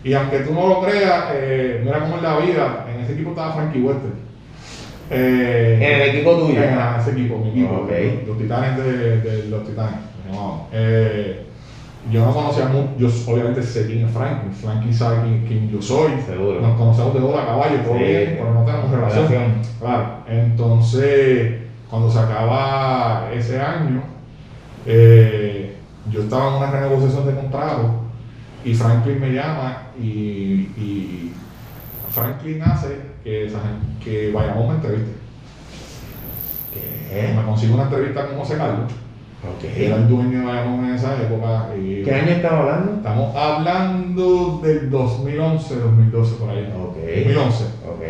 [0.04, 3.30] Y aunque tú no lo creas, eh, mira cómo es la vida, en ese equipo
[3.30, 4.10] estaba Frankie Wester.
[5.10, 6.62] Eh, En el equipo tuyo.
[6.62, 7.86] en ese equipo, mi equipo.
[7.88, 10.00] Los, los titanes de, de los titanes.
[10.32, 11.44] No, eh,
[12.10, 14.52] yo no conocía mucho, yo obviamente sé quién es Franklin.
[14.52, 16.12] Franklin sabe quién, quién yo soy.
[16.24, 16.60] Seguro.
[16.60, 18.04] Nos conocemos de bola a caballo, todo Sí.
[18.04, 19.28] bien, pero no tenemos relación.
[19.28, 19.52] Relación.
[19.80, 20.08] Claro.
[20.28, 24.02] Entonces, cuando se acaba ese año,
[24.86, 25.76] eh,
[26.10, 27.90] yo estaba en una renegociación de contrato
[28.64, 30.06] y Franklin me llama y,
[30.76, 31.32] y
[32.10, 33.52] Franklin hace que,
[34.04, 35.12] que vayamos a una entrevista.
[36.72, 37.32] ¿Qué?
[37.34, 38.92] Me consigo una entrevista con José Carlos,
[39.60, 40.00] que era Ok.
[40.02, 41.68] el dueño de Bayamón en esa época.
[41.76, 42.92] Y ¿Qué año estamos hablando?
[42.96, 46.72] Estamos hablando del 2011, 2012 por ahí.
[46.78, 46.96] Ok.
[46.96, 47.64] 2011.
[47.88, 48.02] Ok.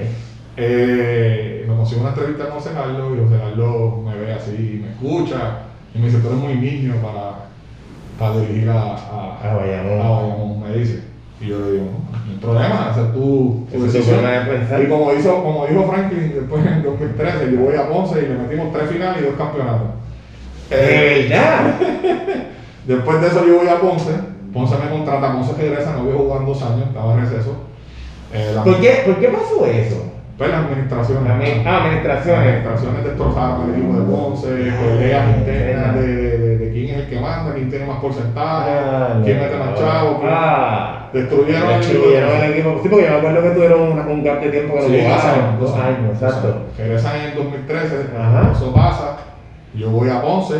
[0.59, 4.91] Eh, me consigo una entrevista con José Carlos y José Carlos me ve así, me
[4.93, 5.59] escucha
[5.95, 7.47] y me dice, tú eres muy niño para,
[8.19, 10.01] para dirigir a, a, Bayamón.
[10.01, 11.03] a Bayamón", me dice.
[11.39, 14.15] Y yo le digo, no, hay problema, es tu decisión.
[14.17, 14.83] forma de pensar.
[14.83, 18.35] Y como, hizo, como dijo Franklin después en 2013, yo voy a Ponce y le
[18.39, 19.89] metimos tres finales y dos campeonatos.
[20.71, 21.75] Eh, ¿De verdad?
[22.87, 24.13] Después de eso yo voy a Ponce,
[24.53, 27.57] Ponce me contrata, Ponce regresa, no había jugado en dos años, estaba en receso.
[28.33, 30.13] Eh, ¿Por qué, ¿Por qué pasó eso?
[30.39, 31.25] Pues la administración.
[31.25, 32.39] La admi- ah, administraciones.
[32.47, 37.09] Administraciones destrozaron el equipo de Ponce, peleas internas de, de, de, de quién es el
[37.09, 41.09] que manda, quién tiene más porcentaje, Ah, quién mete más chavos, quién- Ah.
[41.13, 42.45] destruyeron el equipo de Destruyeron Ponce.
[42.47, 42.81] el equipo.
[42.83, 45.03] Sí, porque yo me acuerdo que tuvieron una- un gap de tiempo que Sí, dos
[45.03, 45.35] jugaban.
[45.41, 46.57] años, Dos años, exacto.
[46.77, 48.53] Regresan en el 2013, Ajá.
[48.53, 49.17] eso pasa.
[49.77, 50.55] Yo voy a Ponce,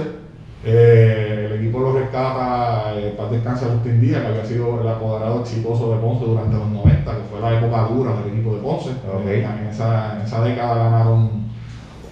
[0.65, 5.41] eh, el equipo lo rescata, eh, para descansar Agustín Díaz, que había sido el apoderado
[5.41, 8.91] exitoso de Ponce durante los 90, que fue la época dura del equipo de Ponce.
[8.91, 9.27] Ok.
[9.27, 11.31] Eh, En, esa, en esa década ganaron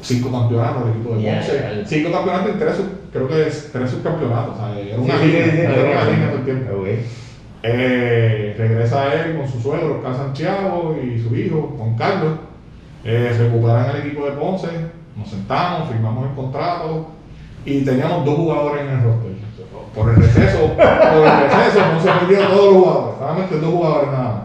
[0.00, 1.84] cinco campeonatos del equipo de Ponce.
[1.86, 2.80] Cinco campeonatos y tres,
[3.12, 4.54] creo que es tres subcampeonatos.
[4.54, 6.84] O sea, era una Sí, línea, sí, era sí, una línea todo el tiempo.
[7.66, 12.32] Eh, regresa él con su suegro, Oscar Santiago, y su hijo, Juan Carlos.
[13.04, 14.68] Eh, recuperan el equipo de Ponce,
[15.16, 17.06] nos sentamos, firmamos el contrato
[17.64, 19.34] y teníamos dos jugadores en el roster.
[19.94, 24.24] Por el receso, por el receso, Ponce perdió todos los jugadores, solamente dos jugadores nada
[24.24, 24.42] más.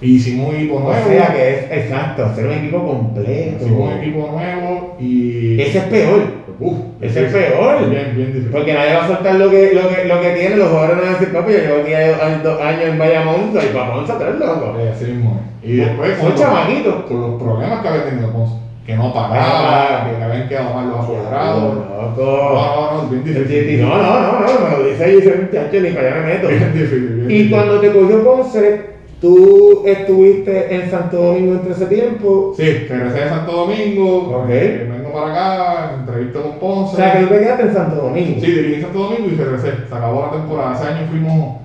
[0.00, 3.64] Y hicimos un equipo O nuevo, sea que es exacto, hacer un equipo completo.
[3.64, 5.60] hicimos un equipo nuevo y.
[5.60, 6.42] Ese es peor.
[6.58, 7.88] Uf, Ese es peor.
[7.88, 8.50] Bien, bien difícil.
[8.50, 11.02] Porque nadie va a soltar lo que, lo que, lo que tiene, los jugadores no
[11.02, 14.22] van a decir, papi, yo llevo aquí a- dos años en Bayamón, para Ponce, tú
[14.24, 14.74] eres loco.
[14.92, 15.40] Así mismo.
[15.62, 16.88] Y después, Un chamaquito.
[16.90, 18.54] los, con los problemas que había tenido Ponce,
[18.86, 21.74] que no pagaba, que habían quedado mal los apoderados.
[21.74, 22.14] Loco.
[22.16, 23.82] No, no, no, bien difícil.
[23.82, 27.28] No, no, no, no, me lo dice y dice, muchacho, ni para allá me meto.
[27.32, 28.80] Y cuando te cogió Ponce,
[29.20, 32.52] tú estuviste en Santo Domingo entre ese tiempo.
[32.56, 36.96] Sí, regresé de Santo Domingo, eh, vengo para acá, entrevista con O Ponce.
[36.96, 38.40] sea, que tú te quedaste en Santo Domingo.
[38.40, 39.72] Sí, dirigí Santo Domingo y regresé.
[39.88, 40.74] Se acabó la temporada.
[40.74, 41.56] Ese año fuimos,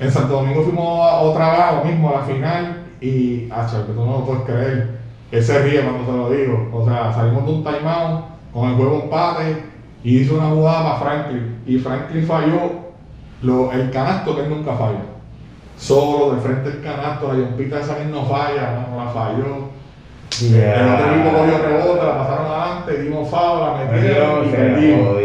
[0.00, 2.76] en Santo Domingo fuimos otra vez, a lo mismo, a la final.
[3.00, 5.03] Y, hacha, que tú no lo puedes creer.
[5.34, 6.70] Él se ríe cuando se lo digo.
[6.72, 9.64] O sea, salimos de un timeout con el juego empate
[10.04, 11.56] y hizo una jugada para Franklin.
[11.66, 12.70] Y Franklin falló
[13.42, 15.02] lo, el canasto que él nunca falla.
[15.76, 19.74] Solo de frente al canasto, la yompita esa que no falla, no la falló.
[20.52, 20.80] Ya.
[20.80, 25.16] El otro equipo cogió rebote, la pasaron adelante, dimos foul, la metieron y perdimos.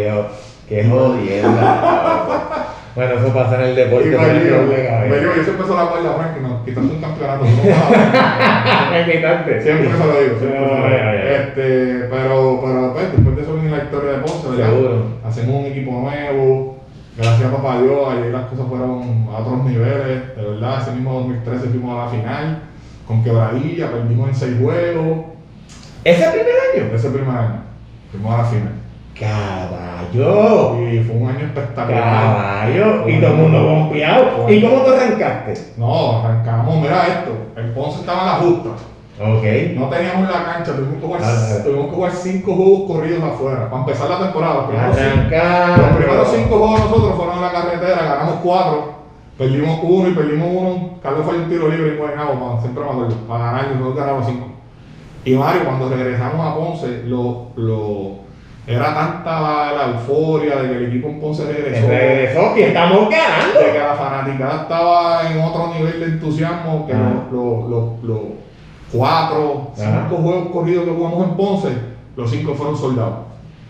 [0.67, 2.55] Qué jodienda.
[2.95, 4.07] bueno, eso pasa en el deporte.
[4.07, 5.19] Y no me hay dio, problema, me ¿eh?
[5.19, 7.45] dio, y eso empezó la guardia Frank, no, quitaste un campeonato.
[7.45, 9.61] Me quitaste.
[9.61, 10.89] siempre se lo digo, siempre se lo digo.
[11.29, 14.69] Este, pero, pero pues, después de eso viene la historia de Ponce, ¿verdad?
[14.69, 15.03] Seguro.
[15.25, 16.77] Hacemos un equipo nuevo,
[17.17, 21.13] gracias a papá Dios, ahí las cosas fueron a otros niveles, de verdad, ese mismo
[21.13, 22.59] 2013 fuimos a la final,
[23.05, 25.25] con quebradilla, perdimos en seis juegos,
[26.03, 26.55] ¿Ese primer
[26.87, 26.95] año?
[26.95, 27.61] ese primer año,
[28.11, 28.73] fuimos a la final.
[29.19, 30.89] Caballo.
[30.89, 32.03] Y fue un año espectacular.
[32.03, 33.09] Caballo.
[33.09, 34.49] Y todo el mundo confiado.
[34.49, 35.73] ¿Y cómo te arrancaste?
[35.77, 38.69] No, arrancamos, mira esto, el Ponce estaba en la justa.
[39.21, 39.43] Ok.
[39.75, 43.69] No teníamos la cancha, tuvimos que jugar, Ah, tuvimos que jugar cinco juegos corridos afuera
[43.69, 44.53] para empezar la temporada.
[44.55, 48.93] Los primeros, los primeros cinco juegos nosotros fueron en la carretera, ganamos cuatro,
[49.37, 50.89] perdimos uno y perdimos uno.
[51.03, 54.25] Carlos fue un tiro libre en Guaynabo, siempre me acuerdo, para ganar y nosotros ganamos
[54.25, 54.45] cinco.
[55.25, 58.18] Y Mario, cuando regresamos a Ponce, lo, lo,
[58.75, 61.87] era tanta la, la euforia de que el equipo en Ponce regresó.
[61.87, 63.59] Regresó que estamos ganando.
[63.59, 68.19] de que la fanaticada estaba en otro nivel de entusiasmo que los los- los- los
[68.91, 70.07] cuatro, Ajá.
[70.09, 71.69] cinco juegos corridos que jugamos en Ponce,
[72.15, 73.29] los cinco fueron soldados.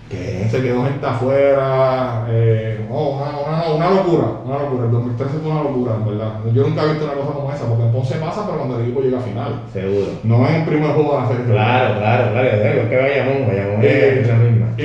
[0.10, 0.48] ¿Qué?
[0.50, 4.86] Se quedó gente afuera, eh, no, una, una- una locura, una locura.
[4.86, 6.32] El 2013 fue una locura, en verdad.
[6.52, 8.86] Yo nunca he visto una cosa como esa, porque en Ponce pasa, pero cuando el
[8.86, 9.62] equipo llega a final.
[9.72, 10.08] Seguro.
[10.24, 11.46] No es el primer juego de la serie.
[11.46, 12.48] Claro, claro, claro.
[12.48, 13.84] Es que vayamos, vayamos.
[13.84, 14.24] Eh.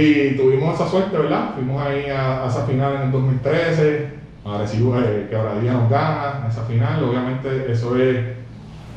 [0.01, 1.51] Y tuvimos esa suerte, ¿verdad?
[1.55, 4.09] Fuimos ahí a, a esa final en el 2013.
[4.45, 7.03] Arecibo eh, Quebradilla nos gana esa final.
[7.05, 8.17] Obviamente, eso es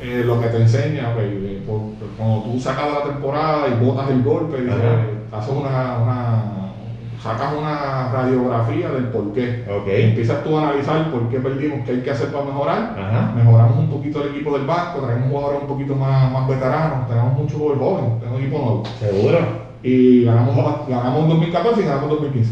[0.00, 1.14] eh, lo que te enseña.
[1.18, 4.76] eh, por- cuando tú sacas la temporada y botas el golpe, dices,
[5.32, 6.44] haces una, una-
[7.22, 9.64] sacas una radiografía del por qué.
[9.68, 9.88] Ok.
[9.88, 12.96] Y empiezas tú a analizar por qué perdimos, qué hay que hacer para mejorar.
[12.98, 13.32] Ajá.
[13.36, 17.32] Mejoramos un poquito el equipo del banco, traemos jugadores un poquito más, más veteranos, tenemos
[17.34, 19.67] mucho jugador joven, tenemos equipo nuevo Seguro.
[19.82, 22.50] Y ganamos, ganamos en 2014 y ganamos en 2015.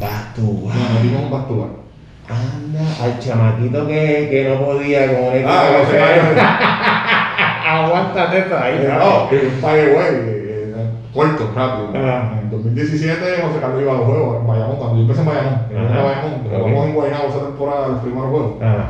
[0.00, 0.68] Vas tú.
[0.68, 1.70] Nos metimos un back to back.
[2.28, 6.44] Anda, al chamaquito que, que no podía con equipo Ah, José se- Carlos.
[7.66, 8.74] Aguántate eso ahí.
[8.80, 9.24] Eh, No,
[9.62, 11.88] way, eh, eh, corto, rápido.
[11.94, 12.38] Ajá.
[12.42, 15.58] En 2017 José Carlos iba a los juegos en Bayamón, cuando yo empecé en Bayamón.
[15.70, 16.04] Yo empecé en.
[16.04, 18.62] Bayamón, jugamos en Guaynabo esa temporada, los primeros juegos.
[18.62, 18.88] Ajá.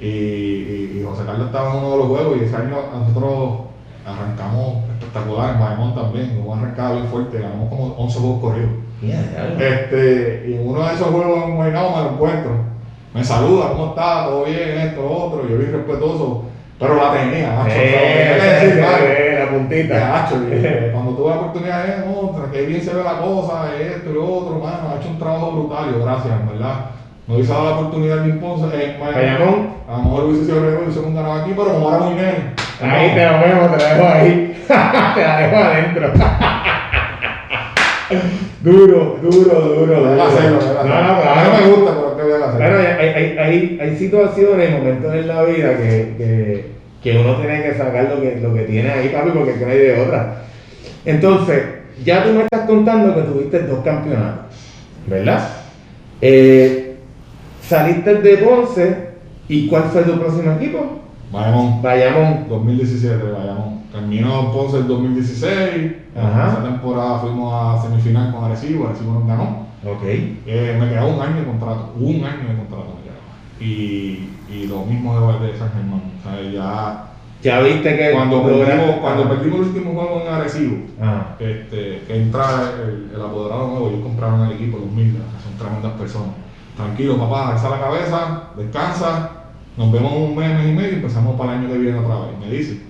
[0.00, 3.50] Y, y, y José Carlos estaba en uno de los juegos y ese año nosotros
[4.06, 8.70] arrancamos espectacular en Bayamón también, hemos arrancado bien fuerte, ganamos como 11 juegos corridos.
[9.58, 12.50] Este, y en uno de esos juegos me lo encuentro.
[13.14, 14.24] Me saluda, ¿cómo está?
[14.26, 14.78] ¿Todo bien?
[14.78, 15.46] Esto, otro.
[15.48, 16.44] Yo vi respetuoso,
[16.78, 17.52] pero la tenía.
[17.58, 17.74] macho.
[17.76, 19.04] Eh, que decir, "Vale".
[19.34, 20.08] eh, la puntita.
[20.22, 24.10] Macho, eh, cuando tuve la oportunidad, eh, otra, que bien se ve la cosa, esto
[24.10, 26.74] y lo otro, mano, ha hecho un trabajo brutal, yo, gracias, en verdad.
[27.28, 29.68] no hubiese dado la oportunidad de Ponce, eh, Bayamón.
[29.88, 32.54] a lo mejor hubiese sido y hubiésemos ganado aquí, pero como era muy nene.
[32.82, 34.54] Ahí te lo vemos, te la dejo ahí.
[35.14, 36.12] te la dejo adentro.
[38.62, 40.00] duro, duro, duro.
[40.00, 40.24] No, no,
[40.82, 41.44] claro.
[41.44, 42.58] no me gusta, pero que voy a hacerlo.
[42.58, 46.66] Bueno, hay, hay, hay, hay situaciones, momentos en la vida que, que,
[47.02, 49.78] que uno tiene que sacar lo que, lo que tiene ahí, papi, porque no hay
[49.78, 50.42] de otra.
[51.04, 51.62] Entonces,
[52.04, 54.54] ya tú me estás contando que tuviste dos campeonatos,
[55.06, 55.48] ¿verdad?
[56.20, 56.96] Eh,
[57.60, 58.96] saliste de Ponce
[59.48, 61.00] y ¿cuál fue tu próximo equipo?
[61.32, 61.82] Bayamón.
[61.82, 62.46] Bayamón.
[62.48, 63.82] 2017, Bayamón.
[63.90, 65.92] Terminó Ponce el 2016.
[66.16, 66.48] Ajá.
[66.48, 68.86] Esa temporada fuimos a semifinal con Arecibo.
[68.88, 69.66] Arecibo nos ganó.
[69.84, 70.02] Ok.
[70.04, 71.92] Eh, me quedaba un año de contrato.
[71.98, 73.22] Un año de contrato me quedaba.
[73.60, 76.02] Y, y lo mismo de, de San Germán.
[76.20, 77.08] O sea, ya
[77.42, 80.76] Ya viste que cuando perdimos, cuando perdimos el último juego en Arecibo,
[81.40, 85.92] este, que entra el, el apoderado nuevo, ellos compraron el equipo, los mil, son tremendas
[85.92, 86.34] personas.
[86.76, 89.41] Tranquilo, papá, alza la cabeza, descansa,
[89.76, 92.20] nos vemos un mes, mes y medio y empezamos para el año que viene otra
[92.26, 92.80] vez, me dice.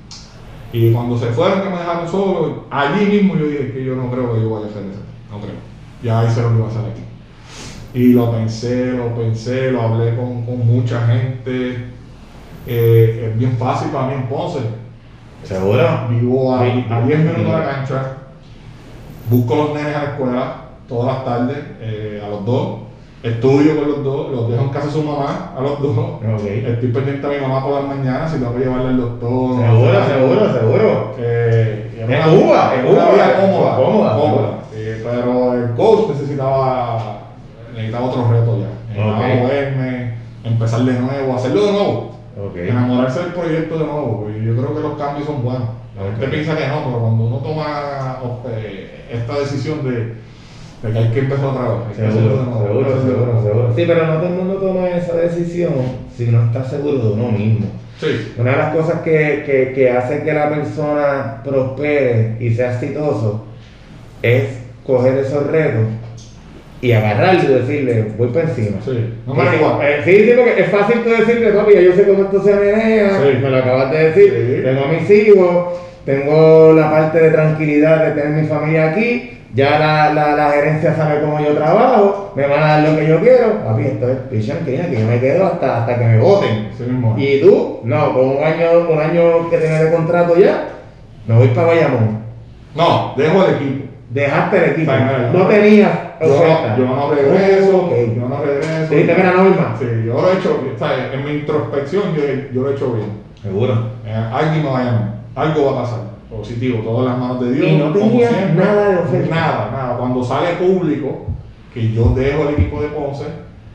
[0.73, 4.11] Y cuando se fueron, que me dejaron solo, allí mismo yo dije que yo no
[4.11, 5.55] creo que yo vaya a hacer eso, no creo.
[6.03, 7.03] Ya hice lo que iba a hacer aquí.
[7.95, 11.89] Y lo pensé, lo pensé, lo hablé con, con mucha gente.
[12.67, 14.61] Eh, es bien fácil para mí en Ponce.
[15.45, 16.09] ¿Seguro?
[16.09, 16.87] Vivo a, Sí.
[16.89, 18.17] a 10 minutos de la cancha.
[19.29, 20.57] Busco los nenes a la escuela
[20.89, 22.79] todas las tardes, eh, a los dos.
[23.23, 25.97] Estudio con los dos, los dejo en casa de su mamá, a los dos.
[26.67, 29.57] Estoy pendiente a mi mamá por las mañanas si tengo que llevarle al doctor.
[29.61, 31.15] Seguro, seguro, seguro.
[31.19, 34.49] eh, y Es una- Cuba, es una Cuba, vida es cómoda, cómoda, cómoda.
[34.75, 37.19] Eh, pero el coach necesitaba,
[37.73, 38.67] necesitaba otro reto ya.
[38.89, 42.11] Necesitaba moverme, empezar de nuevo, hacerlo de nuevo.
[42.71, 45.69] Enamorarse del proyecto de nuevo, porque yo creo que los cambios son buenos.
[45.97, 50.15] La gente piensa que no, pero cuando uno toma eh, esta decisión de,
[50.83, 53.73] de que hay que empezar otra vez, Seguro, seguro, seguro, seguro.
[53.77, 55.73] Sí, pero no todo el mundo toma esa decisión
[56.17, 57.67] si no está seguro de uno mismo.
[58.01, 62.73] Sí, Una de las cosas que, que, que hace que la persona prospere y sea
[62.73, 63.45] exitoso
[64.23, 64.45] es
[64.85, 65.85] coger esos retos
[66.81, 68.79] y agarrarlo y decirle, voy para encima.
[68.85, 69.15] sí.
[69.25, 72.43] No me eh, Sí, sí, porque es fácil tú decirle, papi, yo sé cómo esto
[72.43, 73.39] se menea, Sí.
[73.41, 74.63] me lo acabas de decir, Sí.
[74.65, 79.79] tengo a mis hijos, tengo la parte de tranquilidad de tener mi familia aquí, ya
[79.79, 83.21] la, la, la gerencia sabe cómo yo trabajo, me van a dar lo que yo
[83.21, 86.71] quiero, papi, esto es pichón, que que yo me quedo hasta, hasta que me voten.
[87.17, 90.69] Y tú, no, con un año, un año que tenés de contrato ya,
[91.27, 92.23] me voy para Bayamón.
[92.75, 93.85] No, dejo el equipo.
[94.11, 94.93] Dejaste el equipo,
[95.33, 96.77] no yo- tenías Yo oferta.
[96.77, 97.93] no, yo no regreso, Ok.
[98.17, 98.91] yo no regreso.
[98.95, 99.79] Dijiste, mira, no voy más.
[99.79, 103.09] Sí, yo lo he hecho, sea, en mi introspección yo, yo lo he hecho bien.
[103.43, 103.73] Seguro.
[104.07, 105.99] Eh, alguien me va a llamar, algo va a pasar,
[106.37, 107.69] positivo, todas las manos de Dios.
[107.69, 108.55] Y no como siempre.
[108.55, 109.35] nada de oferta.
[109.35, 109.97] Nada, nada.
[109.99, 111.27] Cuando sale público,
[111.73, 113.25] que yo dejo el equipo de Ponce,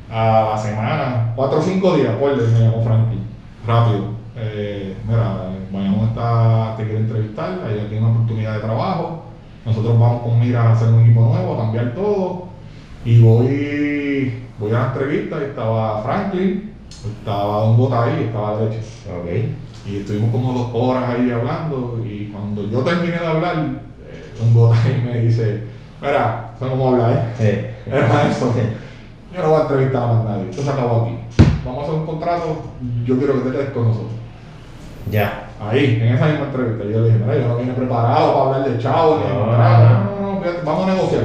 [0.09, 3.21] a la semana, cuatro o cinco días, acuérdense, me llamó Franklin,
[3.65, 4.17] rápido.
[4.37, 9.23] Eh, mira, Bayamón está, te quiere entrevistar, hay aquí una oportunidad de trabajo,
[9.65, 12.45] nosotros vamos con mira a hacer un equipo nuevo, a cambiar todo,
[13.03, 18.79] y voy, voy a la entrevista, y estaba Franklin, estaba Don Bota ahí, estaba derecho.
[19.19, 19.66] Ok.
[19.89, 24.73] Y estuvimos como dos horas ahí hablando y cuando yo terminé de hablar, eh, un
[24.73, 25.63] ahí me dice,
[26.01, 27.73] mira, ¿sabes cómo habla, eh?
[27.85, 27.89] Sí.
[27.91, 28.53] Era eso.
[29.33, 31.17] Yo no voy a entrevistar a más nadie, esto se acabó aquí.
[31.63, 32.63] Vamos a hacer un contrato,
[33.05, 34.11] yo quiero que te quedes con nosotros.
[35.09, 35.49] Ya.
[35.59, 38.69] Ahí, en esa misma entrevista, yo le dije, mira, yo no vine preparado para hablar
[38.69, 39.57] de chavo, No, no.
[39.57, 41.23] no, no, no, vamos a negociar.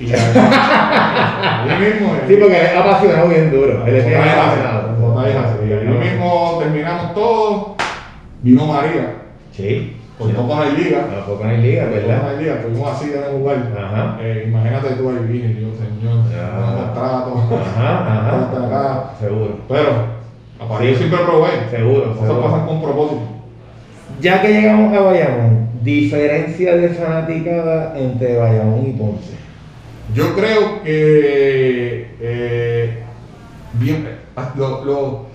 [0.00, 0.20] Y ahí,
[1.68, 3.84] ahí mismo, Sí, porque es apasionado bien duro.
[3.86, 4.91] Él es apasionado.
[5.12, 5.56] Botá es así.
[5.68, 7.76] Y ahí mismo terminamos todo,
[8.42, 9.14] vino María,
[9.52, 9.96] Sí.
[10.18, 11.06] por poco no hay liga.
[11.08, 12.28] No hay liga, Por poco no ¿verdad?
[12.30, 13.56] hay liga, fuimos así de jugar.
[13.78, 14.18] Ajá.
[14.20, 16.58] Eh, imagínate tú ahí, dije yo, señor, Ya.
[16.58, 18.66] un contrato, Ajá, hasta ajá.
[18.66, 19.10] acá.
[19.20, 19.56] Seguro.
[19.68, 19.88] Pero,
[20.60, 20.98] aparte yo Sí.
[20.98, 21.48] siempre probé.
[21.70, 23.20] Seguro, Cosas pasan con propósito.
[24.20, 29.32] Ya que llegamos a Bayamón, diferencia de fanaticada entre Bayamón y Ponce.
[30.14, 33.02] Yo creo que eh,
[33.74, 34.06] bien,
[34.56, 35.26] lo- lo-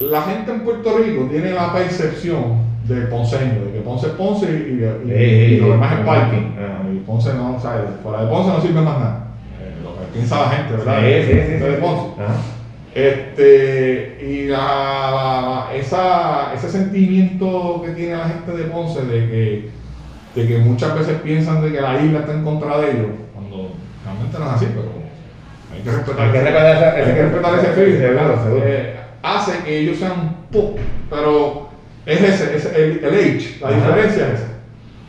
[0.00, 4.46] la gente en Puerto Rico tiene la percepción del ponceño, de que Ponce es Ponce
[4.46, 5.16] y, y- y-
[5.48, 6.52] Sí, y lo demás es parking.
[6.94, 9.26] Y Ponce no, o sea, fuera de Ponce no sirve más nada.
[9.60, 11.00] Eh, lo que piensa la gente, ¿verdad?
[11.00, 11.52] Sí, sí, sí.
[11.64, 11.72] De.
[11.74, 12.04] Ponce.
[12.92, 14.58] Este, y la,
[15.70, 19.70] la- esa, ese sentimiento que tiene la gente de Ponce de que,
[20.34, 23.70] de que muchas veces piensan de que la isla está en contra de ellos, cuando
[24.04, 24.88] realmente no es así, pero
[25.72, 27.20] hay que respetar, Hay que respetar esa- hay ese- que
[28.44, 28.62] seguro.
[28.64, 30.76] Eh, hace que ellos sean poco,
[31.08, 31.68] pero
[32.06, 33.76] es ese, es el, el age, la Ajá.
[33.76, 34.46] diferencia es esa.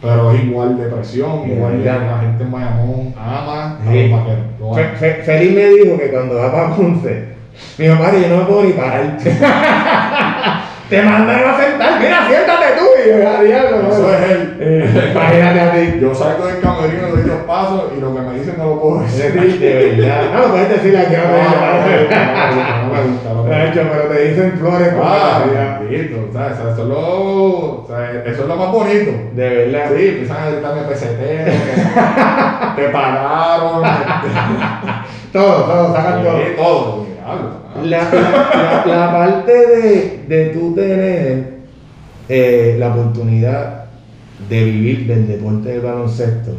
[0.02, 4.08] Pero es igual de presión, igual de la gente en Bayamón ama a Sí.
[4.08, 4.46] los vaqueros.
[4.60, 4.98] lo Fe- ama.
[4.98, 7.26] Fe- Feli me dijo que cuando va para Ponce,
[7.78, 9.18] mi mamá, yo no me puedo ni parar.
[10.90, 12.86] Te mandan a sentar, mira, siéntate tú.
[13.06, 14.14] Y yo, "Ah, diablo, Eso no".
[14.14, 14.58] es él.
[15.12, 16.00] Imagínate a ti.
[16.02, 19.02] Yo salgo del camerino, doy dos pasos y lo que me dicen no lo puedo
[19.02, 19.60] decir.
[19.60, 20.22] De verdad.
[20.34, 23.82] No, lo puedes decir aquí No, no no, no, me gusta, no me gusta.
[23.92, 26.58] Pero te dicen flores Ah, bendito, ¿sabes?
[26.60, 27.88] Eso, es lo,
[28.26, 29.12] eso es lo más bonito.
[29.34, 29.92] De verdad.
[29.96, 30.96] Sí, empiezan a gritarme que
[32.82, 33.84] te pagaron,
[35.34, 36.40] Todo, todo, sacan todo.
[36.58, 37.06] Todo.
[38.86, 41.62] la parte de, de tú tener
[42.30, 43.81] eh, la oportunidad
[44.50, 46.52] de vivir del deporte del baloncesto,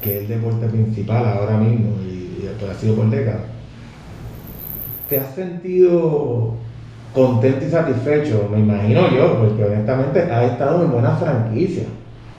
[0.00, 3.42] que es el deporte principal ahora mismo y, y pues ha sido por décadas,
[5.08, 6.54] ¿te has sentido
[7.12, 8.48] contento y satisfecho?
[8.52, 11.86] Me imagino yo, porque honestamente has estado en buenas franquicias.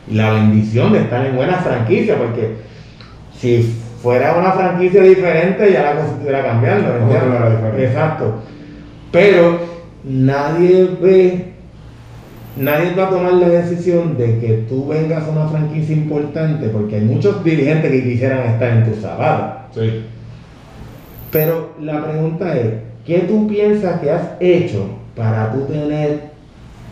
[0.07, 2.57] Y la bendición de estar en buenas franquicias, porque
[3.39, 3.63] si
[4.01, 7.85] fuera una franquicia diferente ya la claro, diferente.
[7.85, 8.33] Exacto.
[9.11, 9.59] Pero
[10.03, 11.54] nadie ve,
[12.57, 16.95] nadie va a tomar la decisión de que tú vengas a una franquicia importante, porque
[16.95, 19.75] hay muchos dirigentes que quisieran estar en tus zapatos.
[19.75, 20.05] Sí.
[21.31, 22.73] Pero la pregunta es,
[23.05, 26.31] ¿qué tú piensas que has hecho para tú tener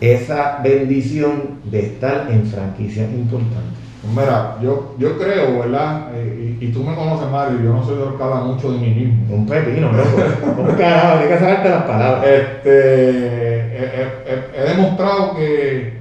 [0.00, 3.84] esa bendición de estar en franquicias importantes?
[4.02, 6.08] Pues Mira, yo, yo creo, ¿verdad?
[6.14, 8.72] Eh, y, y tú me conoces, Mario, yo no soy de los que habla mucho
[8.72, 9.34] de mí mismo.
[9.34, 10.60] Un pepino, loco.
[10.60, 12.26] Un carajo, tienes que sacarte las palabras.
[12.26, 15.94] Este, he, demostrado que,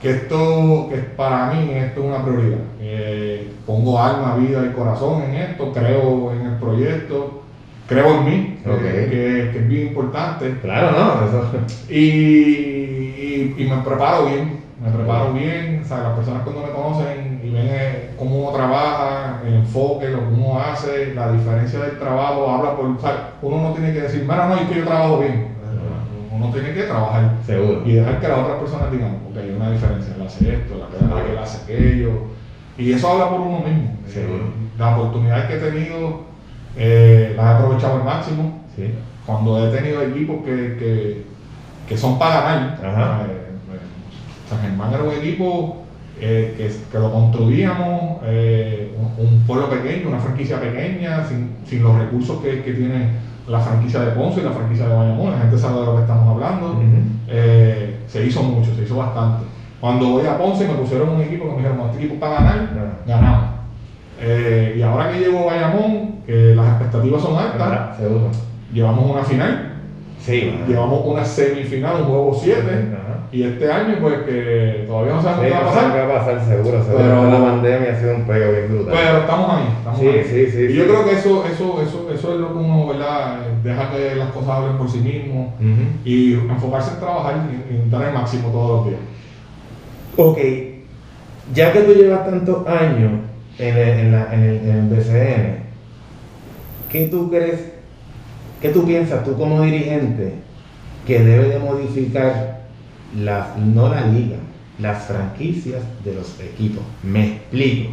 [0.00, 2.58] que esto, que para mí esto es una prioridad.
[2.80, 7.42] Eh, pongo alma, vida y corazón en esto, creo en el proyecto,
[7.86, 8.80] creo en mí, que- Ok.
[8.80, 10.56] que, que es bien importante.
[10.62, 11.50] Claro, no, eso.
[11.90, 16.70] Y, y- y me preparo bien, me preparo bien, o sea, las personas cuando me
[16.70, 21.80] conocen y ven eh, cómo uno trabaja, el enfoque, lo que uno hace, la diferencia
[21.80, 24.76] del trabajo, habla por, o sea, uno no tiene que decir, mira, no, es que
[24.76, 25.48] yo trabajo bien,
[26.40, 27.82] uno tiene que trabajar Seguro.
[27.84, 31.22] y dejar que las otras personas digan, ok, hay una diferencia, él hace esto, la
[31.22, 32.10] que él hace aquello,
[32.78, 33.96] y eso habla por uno mismo.
[34.08, 34.44] Seguro.
[34.44, 36.20] Eh, Las oportunidades que he tenido,
[36.76, 38.94] eh, las he aprovechado al máximo Sí.
[39.26, 41.26] cuando he tenido equipos que, que,
[41.88, 42.80] que son para ganar.
[42.84, 43.22] Ajá.
[43.28, 43.32] Eh,
[43.74, 45.79] eh, San Germán era un equipo
[46.20, 51.96] eh, que, que lo construíamos, eh, un, pueblo pequeño, una franquicia pequeña, sin, sin los
[51.98, 53.08] recursos que, que tiene
[53.48, 55.32] la franquicia de Ponce y la franquicia de Bayamón.
[55.32, 56.82] La gente sabe de lo que estamos hablando.
[57.28, 59.46] Eh, se hizo mucho, se hizo bastante.
[59.80, 62.68] Cuando voy a Ponce me pusieron un equipo que me dijeron, este equipo para ganar,
[63.06, 63.50] ganamos.
[64.76, 67.98] Y ahora que llego a Bayamón, que las expectativas son altas,
[68.72, 69.70] llevamos una final,
[70.20, 73.09] Sí, llevamos una semifinal, un juego 7, Ajá.
[73.32, 75.92] Y este año pues que todavía no sabemos Sí, qué va a no sé pasar,
[75.92, 76.98] qué va a pasar, seguro, seguro.
[76.98, 78.94] Pero- la pandemia ha sido un pego bien brutal.
[78.96, 80.24] pero estamos ahí, estamos Sí, ahí.
[80.24, 83.38] sí, sí, Y yo creo que eso, eso, eso, eso es lo que uno, ¿verdad?
[83.62, 85.54] Deja que las cosas hablen por sí mismo
[86.04, 87.34] y enfocarse en trabajar
[87.70, 89.00] y, y dar el máximo todos los días.
[90.16, 90.38] Ok,
[91.54, 93.12] ya que tú llevas tantos años
[93.58, 95.56] en el, en la- en el, en el BCN,
[96.90, 97.72] ¿qué tú crees,
[98.60, 100.34] qué tú piensas tú como dirigente
[101.06, 102.59] que debe de modificar
[103.18, 104.36] las, no la liga,
[104.78, 106.82] las franquicias de los equipos?
[107.02, 107.90] Me explico.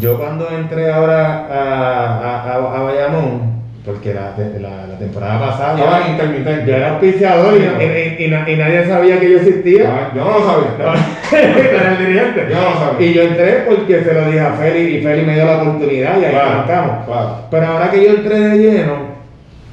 [0.00, 5.78] Yo cuando entré ahora a, a, a- a Bayamón, porque la, la- la temporada pasada
[5.78, 6.66] yo, intermitentes.
[6.66, 10.10] yo era auspiciador y, y- y na- y nadie sabía que yo existía.
[10.14, 10.70] Yo no lo sabía.
[10.78, 12.46] No, era el dirigente.
[12.50, 13.06] Yo no lo sabía.
[13.06, 16.20] Y yo entré porque se lo dije a Feli y Feli me dio la oportunidad
[16.20, 17.06] y ahí arrancamos.
[17.06, 17.36] claro.
[17.48, 18.94] Pero ahora que yo entré de lleno,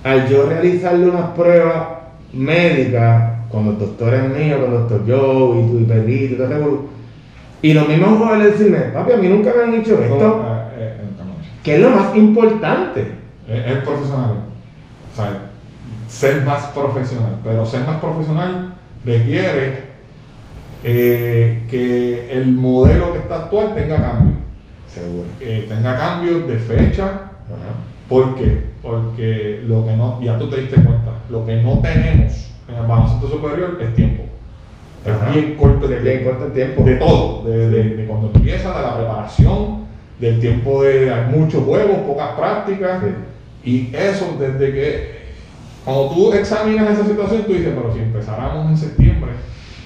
[0.04, 1.84] al yo realizarle unas pruebas
[2.34, 6.94] médicas con los doctores míos, con el doctor Joe y y Pedrito y todo
[7.62, 10.44] y los mismos jóvenes decirme, papi, a mí nunca me han dicho esto, No,
[10.76, 10.98] eh, eh,
[11.64, 13.12] que es lo más importante.
[13.48, 14.32] Es, es profesional.
[15.12, 15.52] O sea,
[16.10, 17.38] ser más profesional.
[17.42, 18.74] Pero ser más profesional
[19.06, 19.84] requiere
[20.84, 24.40] eh, que el modelo que está actual tenga cambios.
[24.94, 25.28] Seguro.
[25.40, 27.06] Eh, tenga cambios de fecha.
[27.06, 27.74] Ajá.
[28.10, 28.72] ¿Por qué?
[28.82, 33.28] Porque lo que no, ya tú te diste cuenta, lo que no tenemos el baloncesto
[33.30, 34.24] superior es tiempo.
[35.06, 35.30] Ajá.
[35.30, 36.30] Es bien corto el bien tiempo.
[36.30, 36.84] corto el tiempo.
[36.84, 39.84] De todo, de, de- de cuando empieza, de la preparación,
[40.20, 43.04] del tiempo de muchos juegos, pocas prácticas.
[43.66, 45.24] Y eso desde que,
[45.86, 49.32] cuando tú examinas esa situación, tú dices, pero si empezáramos en septiembre,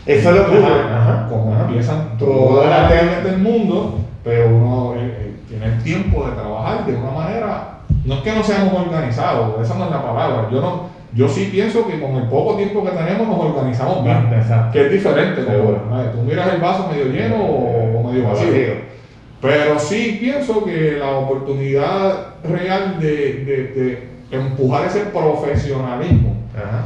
[0.06, 0.58] Eso es lo que...
[0.58, 1.66] Ajá, ajá, como ajá.
[1.66, 6.32] empiezan Todas las las leyes del mundo, pero uno eh, eh, tiene el tiempo de
[6.32, 10.48] trabajar de una manera, no es que no seamos organizados, esa no es la palabra,
[10.52, 14.28] yo no, yo sí pienso que con el poco tiempo que tenemos nos organizamos bien,
[14.36, 14.74] Exacto.
[14.74, 15.42] que es diferente.
[15.42, 18.52] Tú miras el vaso medio lleno o, o medio vacío.
[19.42, 26.86] Pero sí pienso que la oportunidad real de, de- de empujar ese profesionalismo Ajá.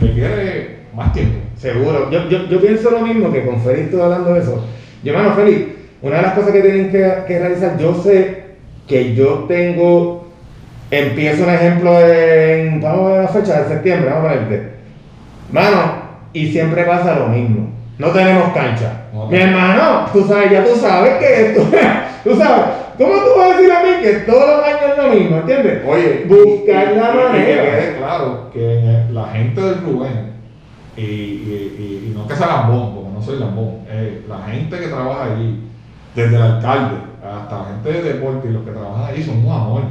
[0.00, 1.38] requiere más tiempo.
[1.56, 2.10] Seguro.
[2.10, 4.64] Yo, yo, yo pienso lo mismo que con Félix estoy hablando de eso.
[5.02, 5.68] Yo, hermano Félix,
[6.02, 8.44] una de las cosas que tienen que, que realizar, yo sé
[8.86, 10.25] que yo tengo,
[10.90, 14.72] empiezo un ejemplo en, vamos a ver la fecha de septiembre, vamos a ponerte.
[15.50, 15.78] Mano,
[16.32, 17.70] y siempre pasa lo mismo.
[17.98, 19.02] No tenemos cancha.
[19.30, 21.62] Mi hermano, tú sabes, ya tú sabes que esto,
[22.24, 22.64] tú sabes,
[22.98, 25.82] ¿cómo tú vas a decir a mí que todos los años es lo mismo, entiendes?
[25.86, 27.62] Oye, buscar y- la y- y manera.
[27.62, 30.32] que quede claro que la gente del Rubén,
[30.96, 34.78] y, y- y- y no que sea lambón, porque no soy lambón, eh, la gente
[34.78, 35.62] que trabaja allí,
[36.14, 39.52] desde el alcalde hasta la gente de deporte y los que trabajan allí son un
[39.52, 39.82] amor.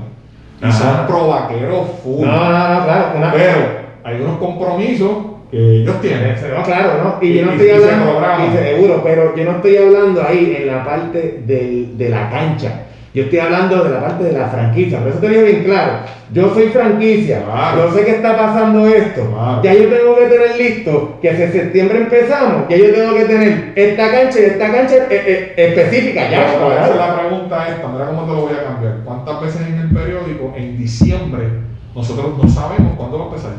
[0.61, 0.71] Y Ajá.
[0.97, 2.25] son provaqueros full.
[2.25, 3.57] No, no, no, claro, una Pero
[4.03, 5.09] hay unos compromisos
[5.51, 6.35] que ellos tienen.
[6.55, 7.17] No, claro, ¿no?
[7.21, 10.57] Y, Y- yo no estoy y hablando, y seguro, pero yo no estoy hablando ahí
[10.61, 12.81] en la parte del- de la cancha.
[13.16, 14.99] Yo estoy hablando de la parte de la franquicia.
[14.99, 15.93] Por eso te digo bien claro.
[16.34, 17.43] Yo soy franquicia.
[17.45, 17.88] Claro.
[17.89, 19.32] Yo sé que está pasando esto.
[19.32, 19.63] Claro.
[19.63, 23.26] Ya yo tengo que tener listo que si en septiembre empezamos, ya yo tengo que
[23.26, 26.30] tener esta cancha y esta cancha eh, eh, específica.
[26.30, 28.97] Ya, es la pregunta cómo te lo voy a cambiar.
[29.05, 31.43] ¿Cuántas veces en el periódico, en diciembre,
[31.95, 33.51] nosotros no sabemos cuándo va a empezar?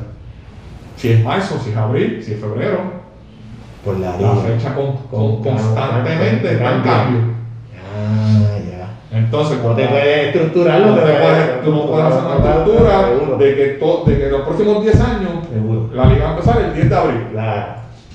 [0.96, 2.78] Si es marzo, si es abril, si es febrero.
[3.84, 7.20] Por la La fecha con- con- Con- constantemente está en cambio.
[7.78, 8.58] Ah,
[9.16, 13.36] Entonces, No cuando te puedes estructurar, no te puedes- tú no puedes hacer una estructura
[13.38, 15.88] de que, to- de que los próximos 10 años Seguro.
[15.94, 17.26] la liga va a empezar el 10 de abril.
[17.32, 17.64] Claro.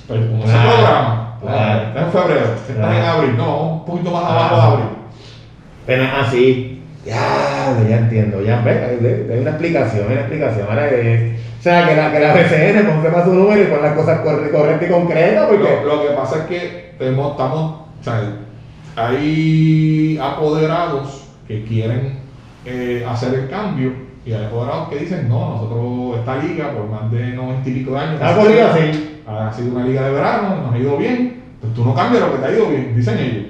[0.08, 1.82] Pero como Claro, ese programa, claro.
[1.88, 3.18] está en febrero, está en Claro.
[3.18, 4.86] abril, no, un poquito más abajo de abril.
[5.86, 10.66] Pero así, ya, ya entiendo, ya ves, hay, hay una explicación, hay una explicación.
[10.68, 13.94] Ahora que, o sea, que la, que la BCN más su número y pon las
[13.94, 15.80] cosas corre- correctas y concretas, porque.
[15.84, 17.60] Lo, lo que pasa es que tenemos, estamos,
[18.00, 18.20] o sea,
[18.96, 22.18] hay apoderados que quieren
[22.64, 23.92] eh, hacer el cambio
[24.24, 27.92] y hay apoderados que dicen, no, nosotros esta liga por más de 90 y pico
[27.92, 28.34] de años Ah,
[28.70, 29.20] así.
[29.26, 32.32] ha sido una liga de verano, nos ha ido bien, pues tú no cambias lo
[32.32, 33.44] que te ha ido bien, dicen ellos.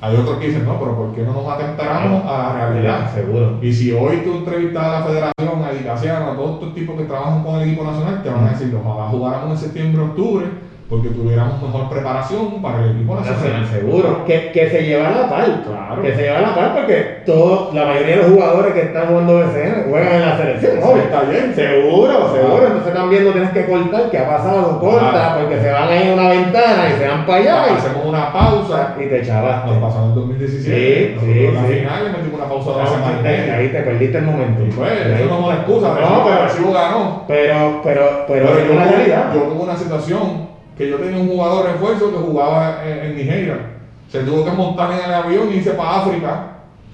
[0.00, 3.12] Hay otros que dicen, no, pero ¿por qué no nos atemperamos a la realidad?
[3.12, 3.58] Seguro.
[3.60, 7.04] Y si hoy tú entrevistas a la federación, a Dicasiano, a todos estos tipos que
[7.04, 10.46] trabajan con el equipo nacional, te van a decir, ojalá jugáramos en septiembre, octubre,
[10.88, 14.24] porque tuviéramos mejor preparación para el equipo Nacional, seguro.
[14.24, 15.44] Que, que se lleva a la par.
[15.62, 16.00] Claro.
[16.00, 19.06] Que se lleva a la par porque todo, la mayoría de los jugadores que están
[19.06, 20.72] jugando BCN juegan en la selección.
[20.72, 21.02] Sí, obvio.
[21.02, 21.52] está bien.
[21.54, 22.66] Seguro, seguro.
[22.66, 25.40] Entonces también no tienes que cortar, que ha pasado, corta, Claro.
[25.40, 28.94] porque se van ahí a una ventana y se van para allá Hacemos una pausa,
[28.98, 29.70] y, te chavaste.
[29.70, 31.74] nos pasó en el 2017, Sí, sí, en la sí.
[31.74, 34.62] final le metimos una pausa de No, semana te- ahí te perdiste el momento.
[34.66, 37.24] Y pues, Ahí- eso no es una excusa, No, pero pero, Arecibo ganó.
[37.28, 39.24] pero, pero, pero, Pero yo, una realidad.
[39.34, 40.47] yo tuve una situación
[40.78, 43.56] que yo tenía un jugador refuerzo que jugaba en, en Nigeria.
[44.08, 46.44] Se tuvo que montar en el avión y irse para África.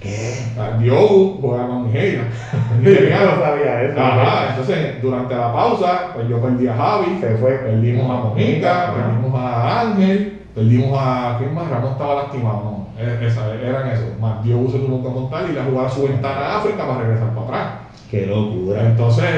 [0.00, 0.34] ¿Qué?
[0.58, 2.24] Ah, Diogo jugaba en Nigeria.
[2.82, 2.90] Yo
[3.36, 4.00] no sabía eso.
[4.00, 7.52] Ajá, entonces durante la pausa, pues yo perdí a Javi, Se fue.
[7.58, 8.94] perdimos a Mojica, Ajá.
[8.94, 11.36] perdimos a Ángel, perdimos a.
[11.38, 11.70] ¿Quién más?
[11.70, 12.86] Ramón estaba lastimado, no.
[12.98, 14.18] Eh, esa- eran esos.
[14.20, 17.00] Más Diogo se tuvo que montar y ir a jugar su ventana a África para
[17.00, 17.66] regresar para atrás.
[18.10, 18.80] Qué locura.
[18.86, 19.28] Entonces,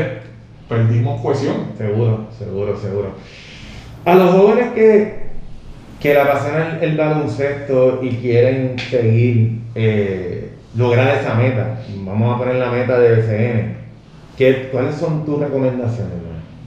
[0.68, 1.56] perdimos cohesión.
[1.78, 3.10] Seguro, seguro, seguro.
[4.06, 5.14] A los jóvenes que,
[6.00, 12.38] que le apasionan el, el baloncesto y quieren seguir, eh, lograr esa meta, vamos a
[12.38, 13.76] poner la meta de BCN,
[14.38, 16.14] ¿qué, ¿cuáles son tus recomendaciones?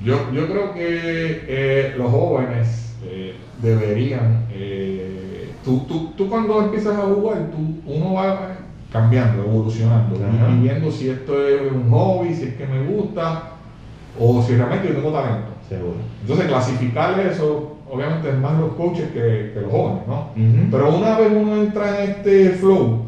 [0.04, 6.98] Yo, yo creo que eh, los jóvenes eh, deberían, eh, tú, tú, tú cuando empiezas
[6.98, 8.58] a jugar, tú, uno va
[8.92, 10.52] cambiando, evolucionando, y- Ajá.
[10.52, 13.44] y viendo si esto es un hobby, si es que me gusta,
[14.20, 15.59] o si realmente yo tengo talento.
[15.70, 15.94] Seguro.
[16.22, 20.30] Entonces clasificar eso, obviamente es más los coaches que, que los jóvenes, ¿no?
[20.72, 23.06] Pero una vez uno entra en este flow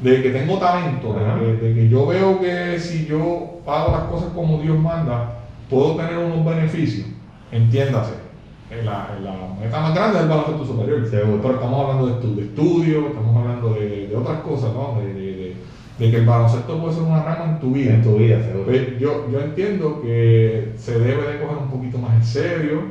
[0.00, 1.20] de que tengo talento, de
[1.58, 5.38] que, de que yo veo que si yo hago las cosas como Dios manda,
[5.68, 7.06] puedo tener unos beneficios,
[7.50, 8.12] entiéndase.
[8.70, 11.06] en La, en la meta más grande es el baloncesto superior.
[11.08, 11.40] Seguro.
[11.42, 15.00] Pero estamos hablando de, estu- de estudio, estamos hablando de, de otras cosas, ¿no?
[15.00, 15.12] De,
[15.98, 17.94] de- que el baloncesto puede ser una rama en tu vida.
[17.94, 18.64] En tu vida, seguro.
[18.66, 22.82] Pues yo, yo entiendo que se debe de coger un poquito más en serio,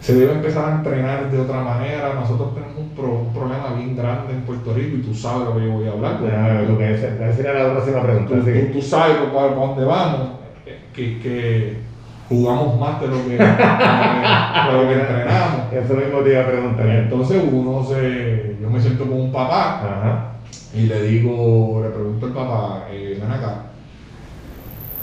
[0.00, 2.14] se debe empezar a entrenar de otra manera.
[2.14, 5.56] Nosotros tenemos un, pro- un problema bien grande en Puerto Rico y tú sabes lo
[5.56, 6.20] que yo voy a hablar.
[6.22, 8.34] Ya, lo que es, esa sería la próxima pregunta.
[8.36, 8.40] Tú,
[8.72, 10.28] tú- sabes para, dónde vamos,
[10.64, 11.76] eh, que, que
[12.28, 15.72] jugamos más de lo que, de de lo que entrenamos.
[15.72, 16.88] Eso mismo te iba a preguntar.
[16.88, 20.32] Entonces uno se, yo me siento como un papá Ajá.
[20.74, 23.66] Y le digo, le pregunto al papá, eh, ven acá,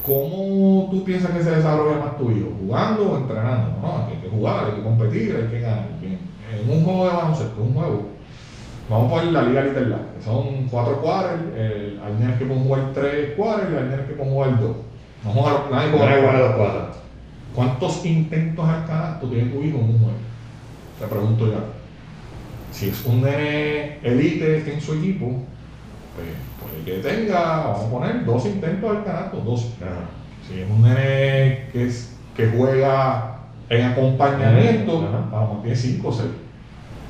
[0.05, 2.51] ¿cómo tú piensas que se desarrolla más tu hijo?
[2.59, 3.77] ¿Jugando o entrenando?
[3.81, 5.87] No, hay que jugar, hay que competir, hay que ganar.
[5.99, 6.19] Bien.
[6.53, 8.01] En un juego de baloncesto, un juego,
[8.89, 11.01] vamos a poner la Liga League, que son cuatro
[11.57, 14.75] el, hay nenes que pueden jugar tres quarters y hay nenes que pueden jugar dos.
[15.23, 16.97] No juega, nadie No juega los.
[17.55, 20.17] ¿Cuántos intentos al canasto tiene tu hijo en un juego?
[20.99, 21.82] Te pregunto ya.
[22.73, 25.27] Si es un nene elite en su equipo,
[26.15, 26.27] pues
[26.59, 29.73] puede que tenga, vamos a poner, dos intentos al canasto, dos.
[30.47, 33.37] Si es un nene que, es, que juega
[33.69, 35.29] en acompañamiento, Ajá.
[35.31, 36.27] vamos, tiene 5 o 6.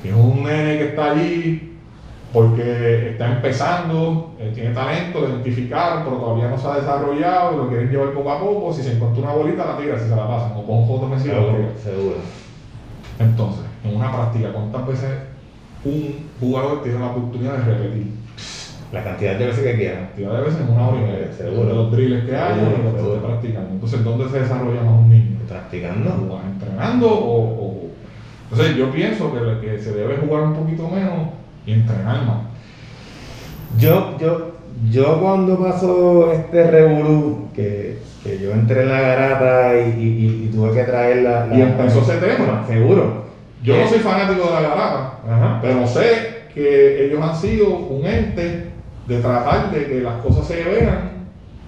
[0.02, 1.78] Si es un nene que está allí
[2.30, 7.68] porque está empezando, eh, tiene talento, lo identificaron, pero todavía no se ha desarrollado lo
[7.68, 8.72] quieren llevar poco a poco.
[8.72, 11.36] Si se encuentra una bolita, la tira, si se la pasan, o con fotos tira.
[11.36, 12.16] Seguro, seguro.
[13.18, 15.33] Entonces, en una práctica, ¿cuántas veces
[15.84, 18.06] un jugador tiene la oportunidad de repetir?
[18.92, 20.06] La cantidad de veces que quieran.
[20.06, 21.32] cantidad de veces en una hora y media.
[21.36, 21.66] Seguro.
[21.68, 23.70] De los drills que hay Seguro, lo que se practicando.
[23.70, 25.36] Entonces, ¿dónde se desarrolla más un niño?
[25.48, 26.10] Practicando.
[26.10, 27.88] ¿Jugar entrenando o, o-
[28.50, 31.28] Entonces, yo pienso que, que se debe jugar un poquito menos
[31.66, 32.36] y entrenar más.
[33.78, 34.52] Yo, yo,
[34.90, 40.44] yo cuando pasó este revolú, que, que yo entré en la garata y, y- y-
[40.44, 42.64] y tuve que traer la, la- Y empezó ese tema.
[42.68, 43.23] Seguro.
[43.64, 45.58] Yo no soy fanático de la garata, Ajá.
[45.62, 48.66] pero sé que ellos han sido un ente
[49.06, 51.13] de tratar de que las cosas se vean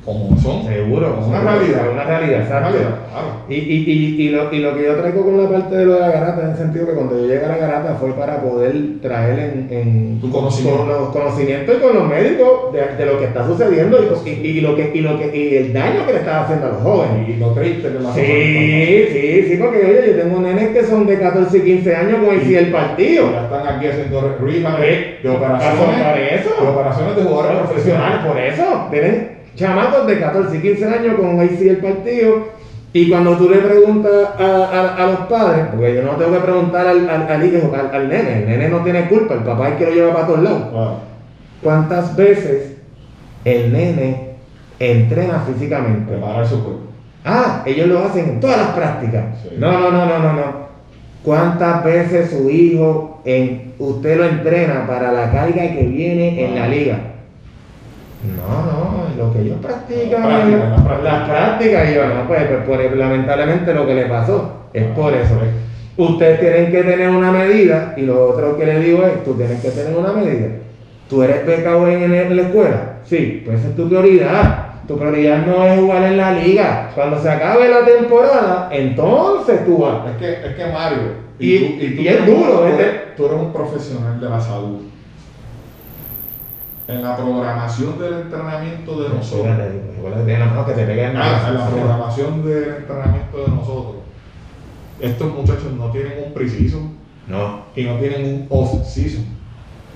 [0.07, 0.63] como son.
[0.67, 1.19] Seguro.
[1.27, 1.91] Una realidad.
[1.93, 2.71] Una realidad, exacto.
[2.71, 3.27] realidad, claro.
[3.49, 5.95] Y, y, y, y, lo, y lo que yo traigo con la parte de lo
[5.95, 8.41] de la garata, en el sentido que cuando yo llegué a la garata fue para
[8.41, 10.79] poder traer en, en Tu conocimiento.
[10.79, 14.33] con los conocimientos y con los médicos de, de lo que está sucediendo y, y,
[14.33, 16.83] y lo que, y, lo que, y el daño que le estaba haciendo a los
[16.83, 17.29] jóvenes.
[17.29, 18.13] Y lo triste que la.
[18.15, 22.25] Sí, sí, sí, porque oye, yo tengo nenes que son de 14 y 15 años
[22.25, 23.31] con el Y- el partido.
[23.33, 25.79] Ya están aquí haciendo rehab Eh, de operaciones.
[26.03, 26.63] por eso.
[26.63, 28.27] De operaciones de jugadores profesional, profesionales.
[28.27, 28.87] por eso.
[28.91, 32.55] Tienen chamacos de 14 y 15 años con ahí el partido.
[32.93, 36.39] Y cuando tú le preguntas a, a- a los padres, porque yo no tengo que
[36.45, 39.69] preguntar al, al, al hijo, al, al nene, el nene no tiene culpa, el papá
[39.71, 40.63] es que lo lleva para todos lados.
[40.71, 40.95] Claro.
[41.63, 42.77] ¿Cuántas veces
[43.45, 44.31] el nene
[44.79, 46.11] entrena físicamente?
[46.13, 46.83] Preparar su cuerpo.
[47.25, 49.25] Ah, ellos lo hacen en todas las prácticas.
[49.43, 49.57] Sí.
[49.59, 50.67] No, no, no, no, no, no.
[51.23, 56.65] ¿Cuántas veces su hijo, en, usted lo entrena para la carga que viene en la
[56.65, 56.69] Ah.
[56.69, 56.99] liga?
[58.37, 60.23] No, no, lo que ellos practican,
[61.03, 64.85] Las prácticas, las y yo, no, pues, pues, por- lamentablemente lo que le pasó es
[64.91, 65.35] Ah, por eso.
[65.97, 69.61] Ustedes tienen que tener una medida, y lo otro que le digo es, tú tienes
[69.63, 70.49] que tener una medida.
[71.09, 72.93] ¿Tú eres becado en, en la escuela?
[73.05, 74.63] Sí, pues esa es tu prioridad.
[74.87, 76.91] Tu prioridad no es jugar en la liga.
[76.95, 80.11] Cuando se acabe la temporada, entonces tú vas.
[80.11, 80.99] Es que, es que Mario,
[81.39, 84.81] Y- tú- y tú es eres- duro, eres, tú eres un profesional de la salud.
[86.89, 89.61] En la programación del entrenamiento de nosotros, en
[91.17, 93.95] Ah, en la programación del entrenamiento de nosotros,
[95.01, 96.79] estos muchachos no tienen un preciso
[97.27, 99.25] No, y no tienen un off-season,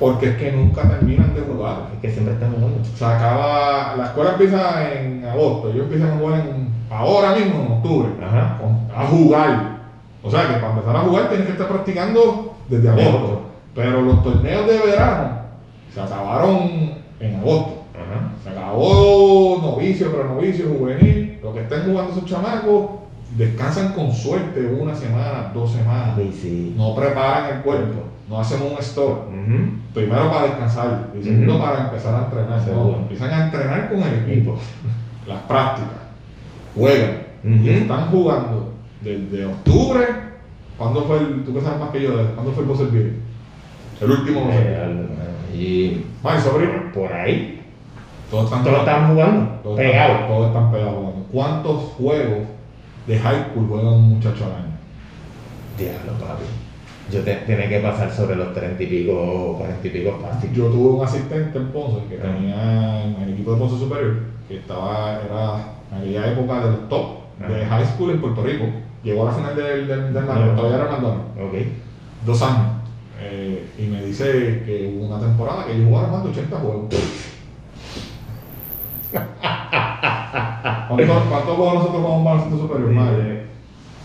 [0.01, 1.91] porque es que nunca terminan de jugar.
[1.95, 2.84] es que siempre están jugando.
[2.84, 7.72] Se acaba, la escuela empieza en agosto, ellos empiezan a jugar en, ahora mismo en
[7.72, 8.59] octubre, Ajá.
[8.97, 9.80] a jugar.
[10.24, 13.43] O sea que para empezar a jugar tienes que estar practicando desde agosto.
[13.76, 15.39] Pero los torneos de verano
[15.93, 17.84] se acabaron en agosto.
[17.95, 18.32] Ajá.
[18.43, 21.38] Se acabó novicio, prenovicio, juvenil.
[21.43, 22.91] Los que estén jugando esos chamacos
[23.36, 26.16] descansan con suerte una semana, dos semanas.
[26.16, 26.74] Sí, sí.
[26.76, 29.22] No preparan el cuerpo, no hacen un store.
[29.95, 32.68] Primero para descansar y segundo para empezar a entrenar.
[32.68, 34.57] No, empiezan a entrenar con el equipo.
[35.26, 35.91] Las prácticas.
[36.74, 37.18] Juegan.
[37.45, 40.07] Y están jugando desde octubre.
[40.76, 43.12] ¿Cuándo fue el, tú que sabes más que yo, ¿cuándo fue el Buzzer?
[44.01, 45.09] El último Buzzer Eh, al-
[45.59, 46.72] Y Mari, sobrino.
[46.94, 47.57] por ahí,
[48.30, 50.28] Todos están todos están jugando, Todos pegados.
[50.28, 51.26] Todos están pegados jugando.
[51.32, 52.38] ¿Cuántos juegos
[53.09, 54.74] de high school juega un muchacho al año?
[55.76, 56.44] Diablo, papi.
[57.12, 60.53] Yo te, tiene que pasar sobre los treinta y pico, cuarenta y pico fácil.
[60.53, 62.22] Yo tuve un asistente en Ponce que Ah.
[62.22, 64.14] tenía en el equipo de Ponce Superior,
[64.46, 65.55] que estaba, era
[65.92, 67.07] en aquella época de los top
[67.48, 67.68] de Ah.
[67.68, 68.64] high school en Puerto Rico.
[69.03, 70.53] Llegó a la final del, del, del Ah.
[70.55, 71.55] Todavía era Maldonado, Ok.
[72.24, 72.66] dos años.
[73.22, 76.84] Eh, y me dice que hubo una temporada que ellos jugaron más de 80 juegos.
[80.88, 82.90] ¿Cuántos cuántos juegos nosotros jugamos para el centro superior?
[82.90, 83.40] Madre?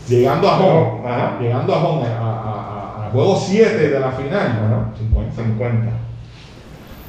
[0.08, 1.38] Llegando a home, Ajá.
[1.42, 4.92] llegando a home, a, a, a, a juego 7 de la final, Ajá.
[4.98, 5.36] 50.
[5.44, 5.86] 50.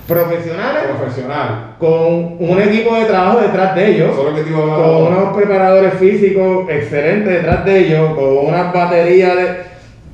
[0.07, 1.75] Profesionales Profesional.
[1.81, 4.15] con un equipo de trabajo detrás de ellos.
[4.15, 8.47] Solo que te iba a hablar con unos preparadores físicos excelentes detrás de ellos, con
[8.47, 9.66] unas baterías de.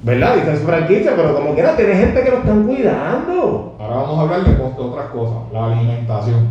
[0.02, 0.34] ¿Verdad?
[0.36, 3.76] Dice su franquicia, pero como quiera, tiene gente que lo están cuidando.
[3.78, 6.48] Ahora vamos a hablar de, otras cosas, la alimentación.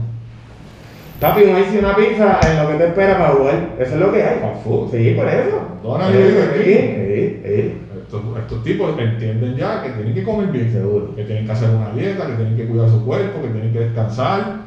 [1.19, 3.69] Papi, un ice y una pizza en lo que te espera para jugar.
[3.77, 4.39] Eso es lo que hay.
[4.39, 4.91] Fast food.
[4.91, 5.61] Sí, por eso.
[5.83, 6.63] Dona Sí, vive sí, aquí.
[6.63, 7.77] sí, sí.
[8.01, 11.15] Estos, estos tipos entienden ya que tienen que comer bien, Seguro.
[11.15, 13.79] que tienen que hacer una dieta, que tienen que cuidar su cuerpo, que tienen que
[13.79, 14.61] descansar,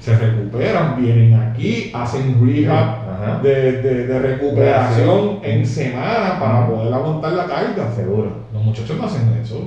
[0.00, 3.07] se recuperan, vienen aquí, hacen rehab.
[3.42, 7.92] De, de- de recuperación en semana para poder aguantar la carga.
[7.94, 8.32] Seguro.
[8.52, 9.60] Los muchachos no hacen eso.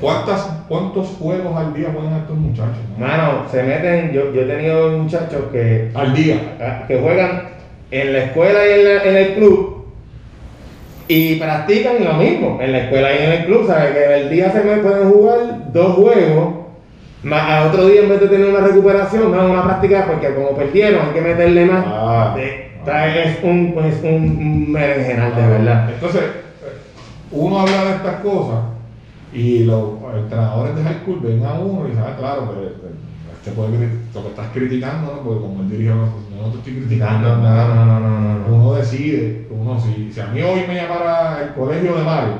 [0.00, 2.78] ¿Cuántas, ¿Cuántos juegos al día juegan estos muchachos?
[2.96, 3.06] no?
[3.06, 4.12] Mano, se meten.
[4.12, 6.84] Yo, yo he tenido muchachos que, Al día.
[6.88, 7.42] que juegan
[7.90, 9.84] en la escuela y en, la- en el club
[11.08, 13.66] y practican lo mismo en la escuela y en el club.
[13.66, 13.90] ¿Sabes?
[13.92, 16.54] Que en el día se me pueden jugar dos juegos.
[17.22, 20.56] Más a otro día en vez de tener una recuperación, no una práctica porque como
[20.56, 21.84] perdieron hay que meterle más.
[21.86, 22.32] Ah.
[22.34, 25.90] De- está- es un, es un, berenjenal de verdad.
[25.92, 26.22] Entonces,
[27.30, 28.60] uno habla de estas cosas
[29.34, 29.82] y los
[30.16, 32.68] entrenadores de high school ven a uno y dicen, ah, claro, pero
[33.34, 35.20] este puede cri- lo que estás criticando, ¿no?
[35.22, 37.36] porque como él dirige, no, no te estoy criticando.
[37.36, 38.54] No, no, no, no, no, no, no.
[38.56, 42.32] Uno decide, uno si, si a mí hoy me llamara el colegio de Mario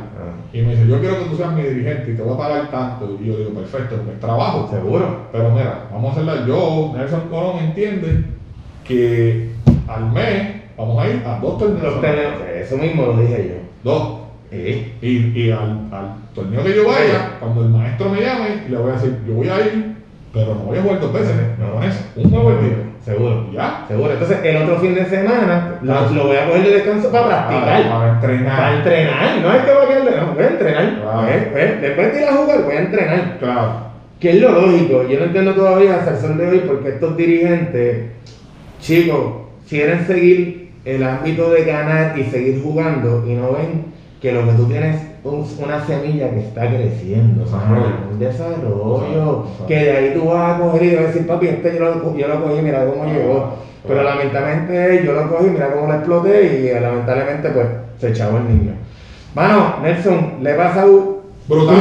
[0.53, 2.71] y me dice, yo quiero que tú seas mi dirigente y te voy a pagar
[2.71, 4.69] tanto, y yo digo, perfecto, porque es trabajo.
[4.71, 5.29] Seguro.
[5.31, 8.25] Pero mira, vamos a hacerla yo, Nelson Colón entiende
[8.85, 9.51] que
[9.87, 11.95] al mes vamos a ir a dos torneos.
[12.55, 13.91] Eso mismo lo dije yo.
[13.91, 14.21] Dos.
[14.51, 14.93] Sí.
[15.01, 18.91] Y, y al, al torneo que yo vaya, cuando el maestro me llame, le voy
[18.91, 19.95] a decir, yo voy a ir,
[20.33, 22.77] pero no voy a jugar dos veces, no con eso, un juego al día.
[23.05, 23.47] Seguro.
[23.53, 23.85] Ya.
[23.89, 24.13] Seguro.
[24.13, 27.49] Entonces, el otro fin de semana lo, lo voy a coger de descanso para Para,
[27.49, 27.91] practicar.
[27.91, 28.57] para entrenar.
[28.57, 29.39] Para entrenar.
[29.41, 29.90] No es que voy
[30.35, 31.01] voy a entrenar.
[31.01, 31.29] Claro.
[31.29, 33.39] Eh, eh, Después de ir a jugar, voy a entrenar.
[33.39, 33.73] Claro.
[34.19, 35.09] Que es lo lógico.
[35.09, 38.07] Yo no entiendo todavía hasta el sol de hoy porque estos dirigentes,
[38.81, 39.33] chicos,
[39.69, 43.85] quieren seguir el ámbito de ganar y seguir jugando y no ven
[44.21, 47.43] que lo que tú tienes es una semilla que está creciendo.
[47.43, 48.19] Un desarrollo.
[48.19, 49.47] Desarrollo.
[49.67, 52.17] Que de ahí tú vas a coger y vas a decir, papi, este yo lo,
[52.17, 53.55] yo lo cogí, mira cómo llegó.
[53.87, 57.67] Pero lamentablemente yo lo cogí, mira cómo lo exploté y lamentablemente pues
[57.99, 58.73] se echaba el niño.
[59.35, 61.77] Mano, Nelson, le pasa un Brutal.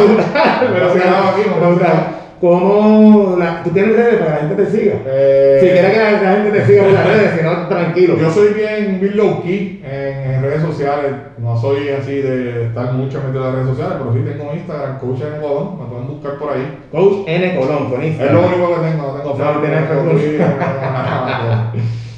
[0.73, 2.15] pero aquí, brutal.
[2.41, 4.93] ¿Cómo la, tú tienes redes para que la gente te siga?
[5.05, 8.17] Eh, si quieres que la, la gente te siga en las redes, si no, tranquilo.
[8.17, 11.11] Yo soy bien, bien low key en, en redes sociales.
[11.37, 15.19] No soy así de estar mucho en las redes sociales, pero sí tengo Instagram, Coach
[15.21, 15.71] en Ecuador.
[15.79, 16.77] Me pueden buscar por ahí.
[16.91, 18.35] Coach N Colón con Es Instagram.
[18.35, 19.03] lo único que tengo.
[19.23, 21.73] No tengo No, tienes no nada.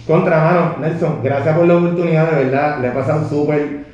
[0.07, 3.90] Contra mano, Nelson, gracias por la oportunidad, de verdad, le he pasado súper.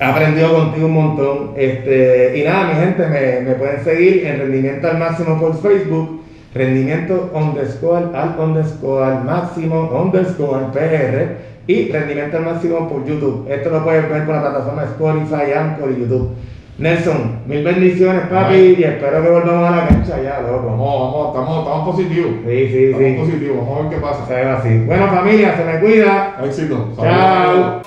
[0.00, 1.50] He aprendido contigo un montón.
[1.56, 6.22] Este, y nada, mi gente, me, me pueden seguir en Rendimiento al Máximo por Facebook,
[6.54, 11.36] Rendimiento underscore al underscore al máximo underscore PR
[11.66, 13.46] y Rendimiento al Máximo por YouTube.
[13.50, 16.30] Esto lo puedes ver por la plataforma Spotify, Anchor y YouTube.
[16.76, 18.76] Nelson, mil bendiciones, papi, Ay.
[18.78, 20.66] y espero que volvamos a la cancha ya, loco.
[20.66, 22.32] Vamos, vamos, estamos, estamos positivos.
[22.44, 23.16] Sí, sí, Estamos sí.
[23.32, 23.56] positivos.
[23.58, 24.26] Vamos a ver qué pasa.
[24.26, 24.78] Se ve así.
[24.84, 26.36] Bueno, familia, se me cuida.
[26.44, 26.92] Éxito.
[26.96, 27.82] Chao.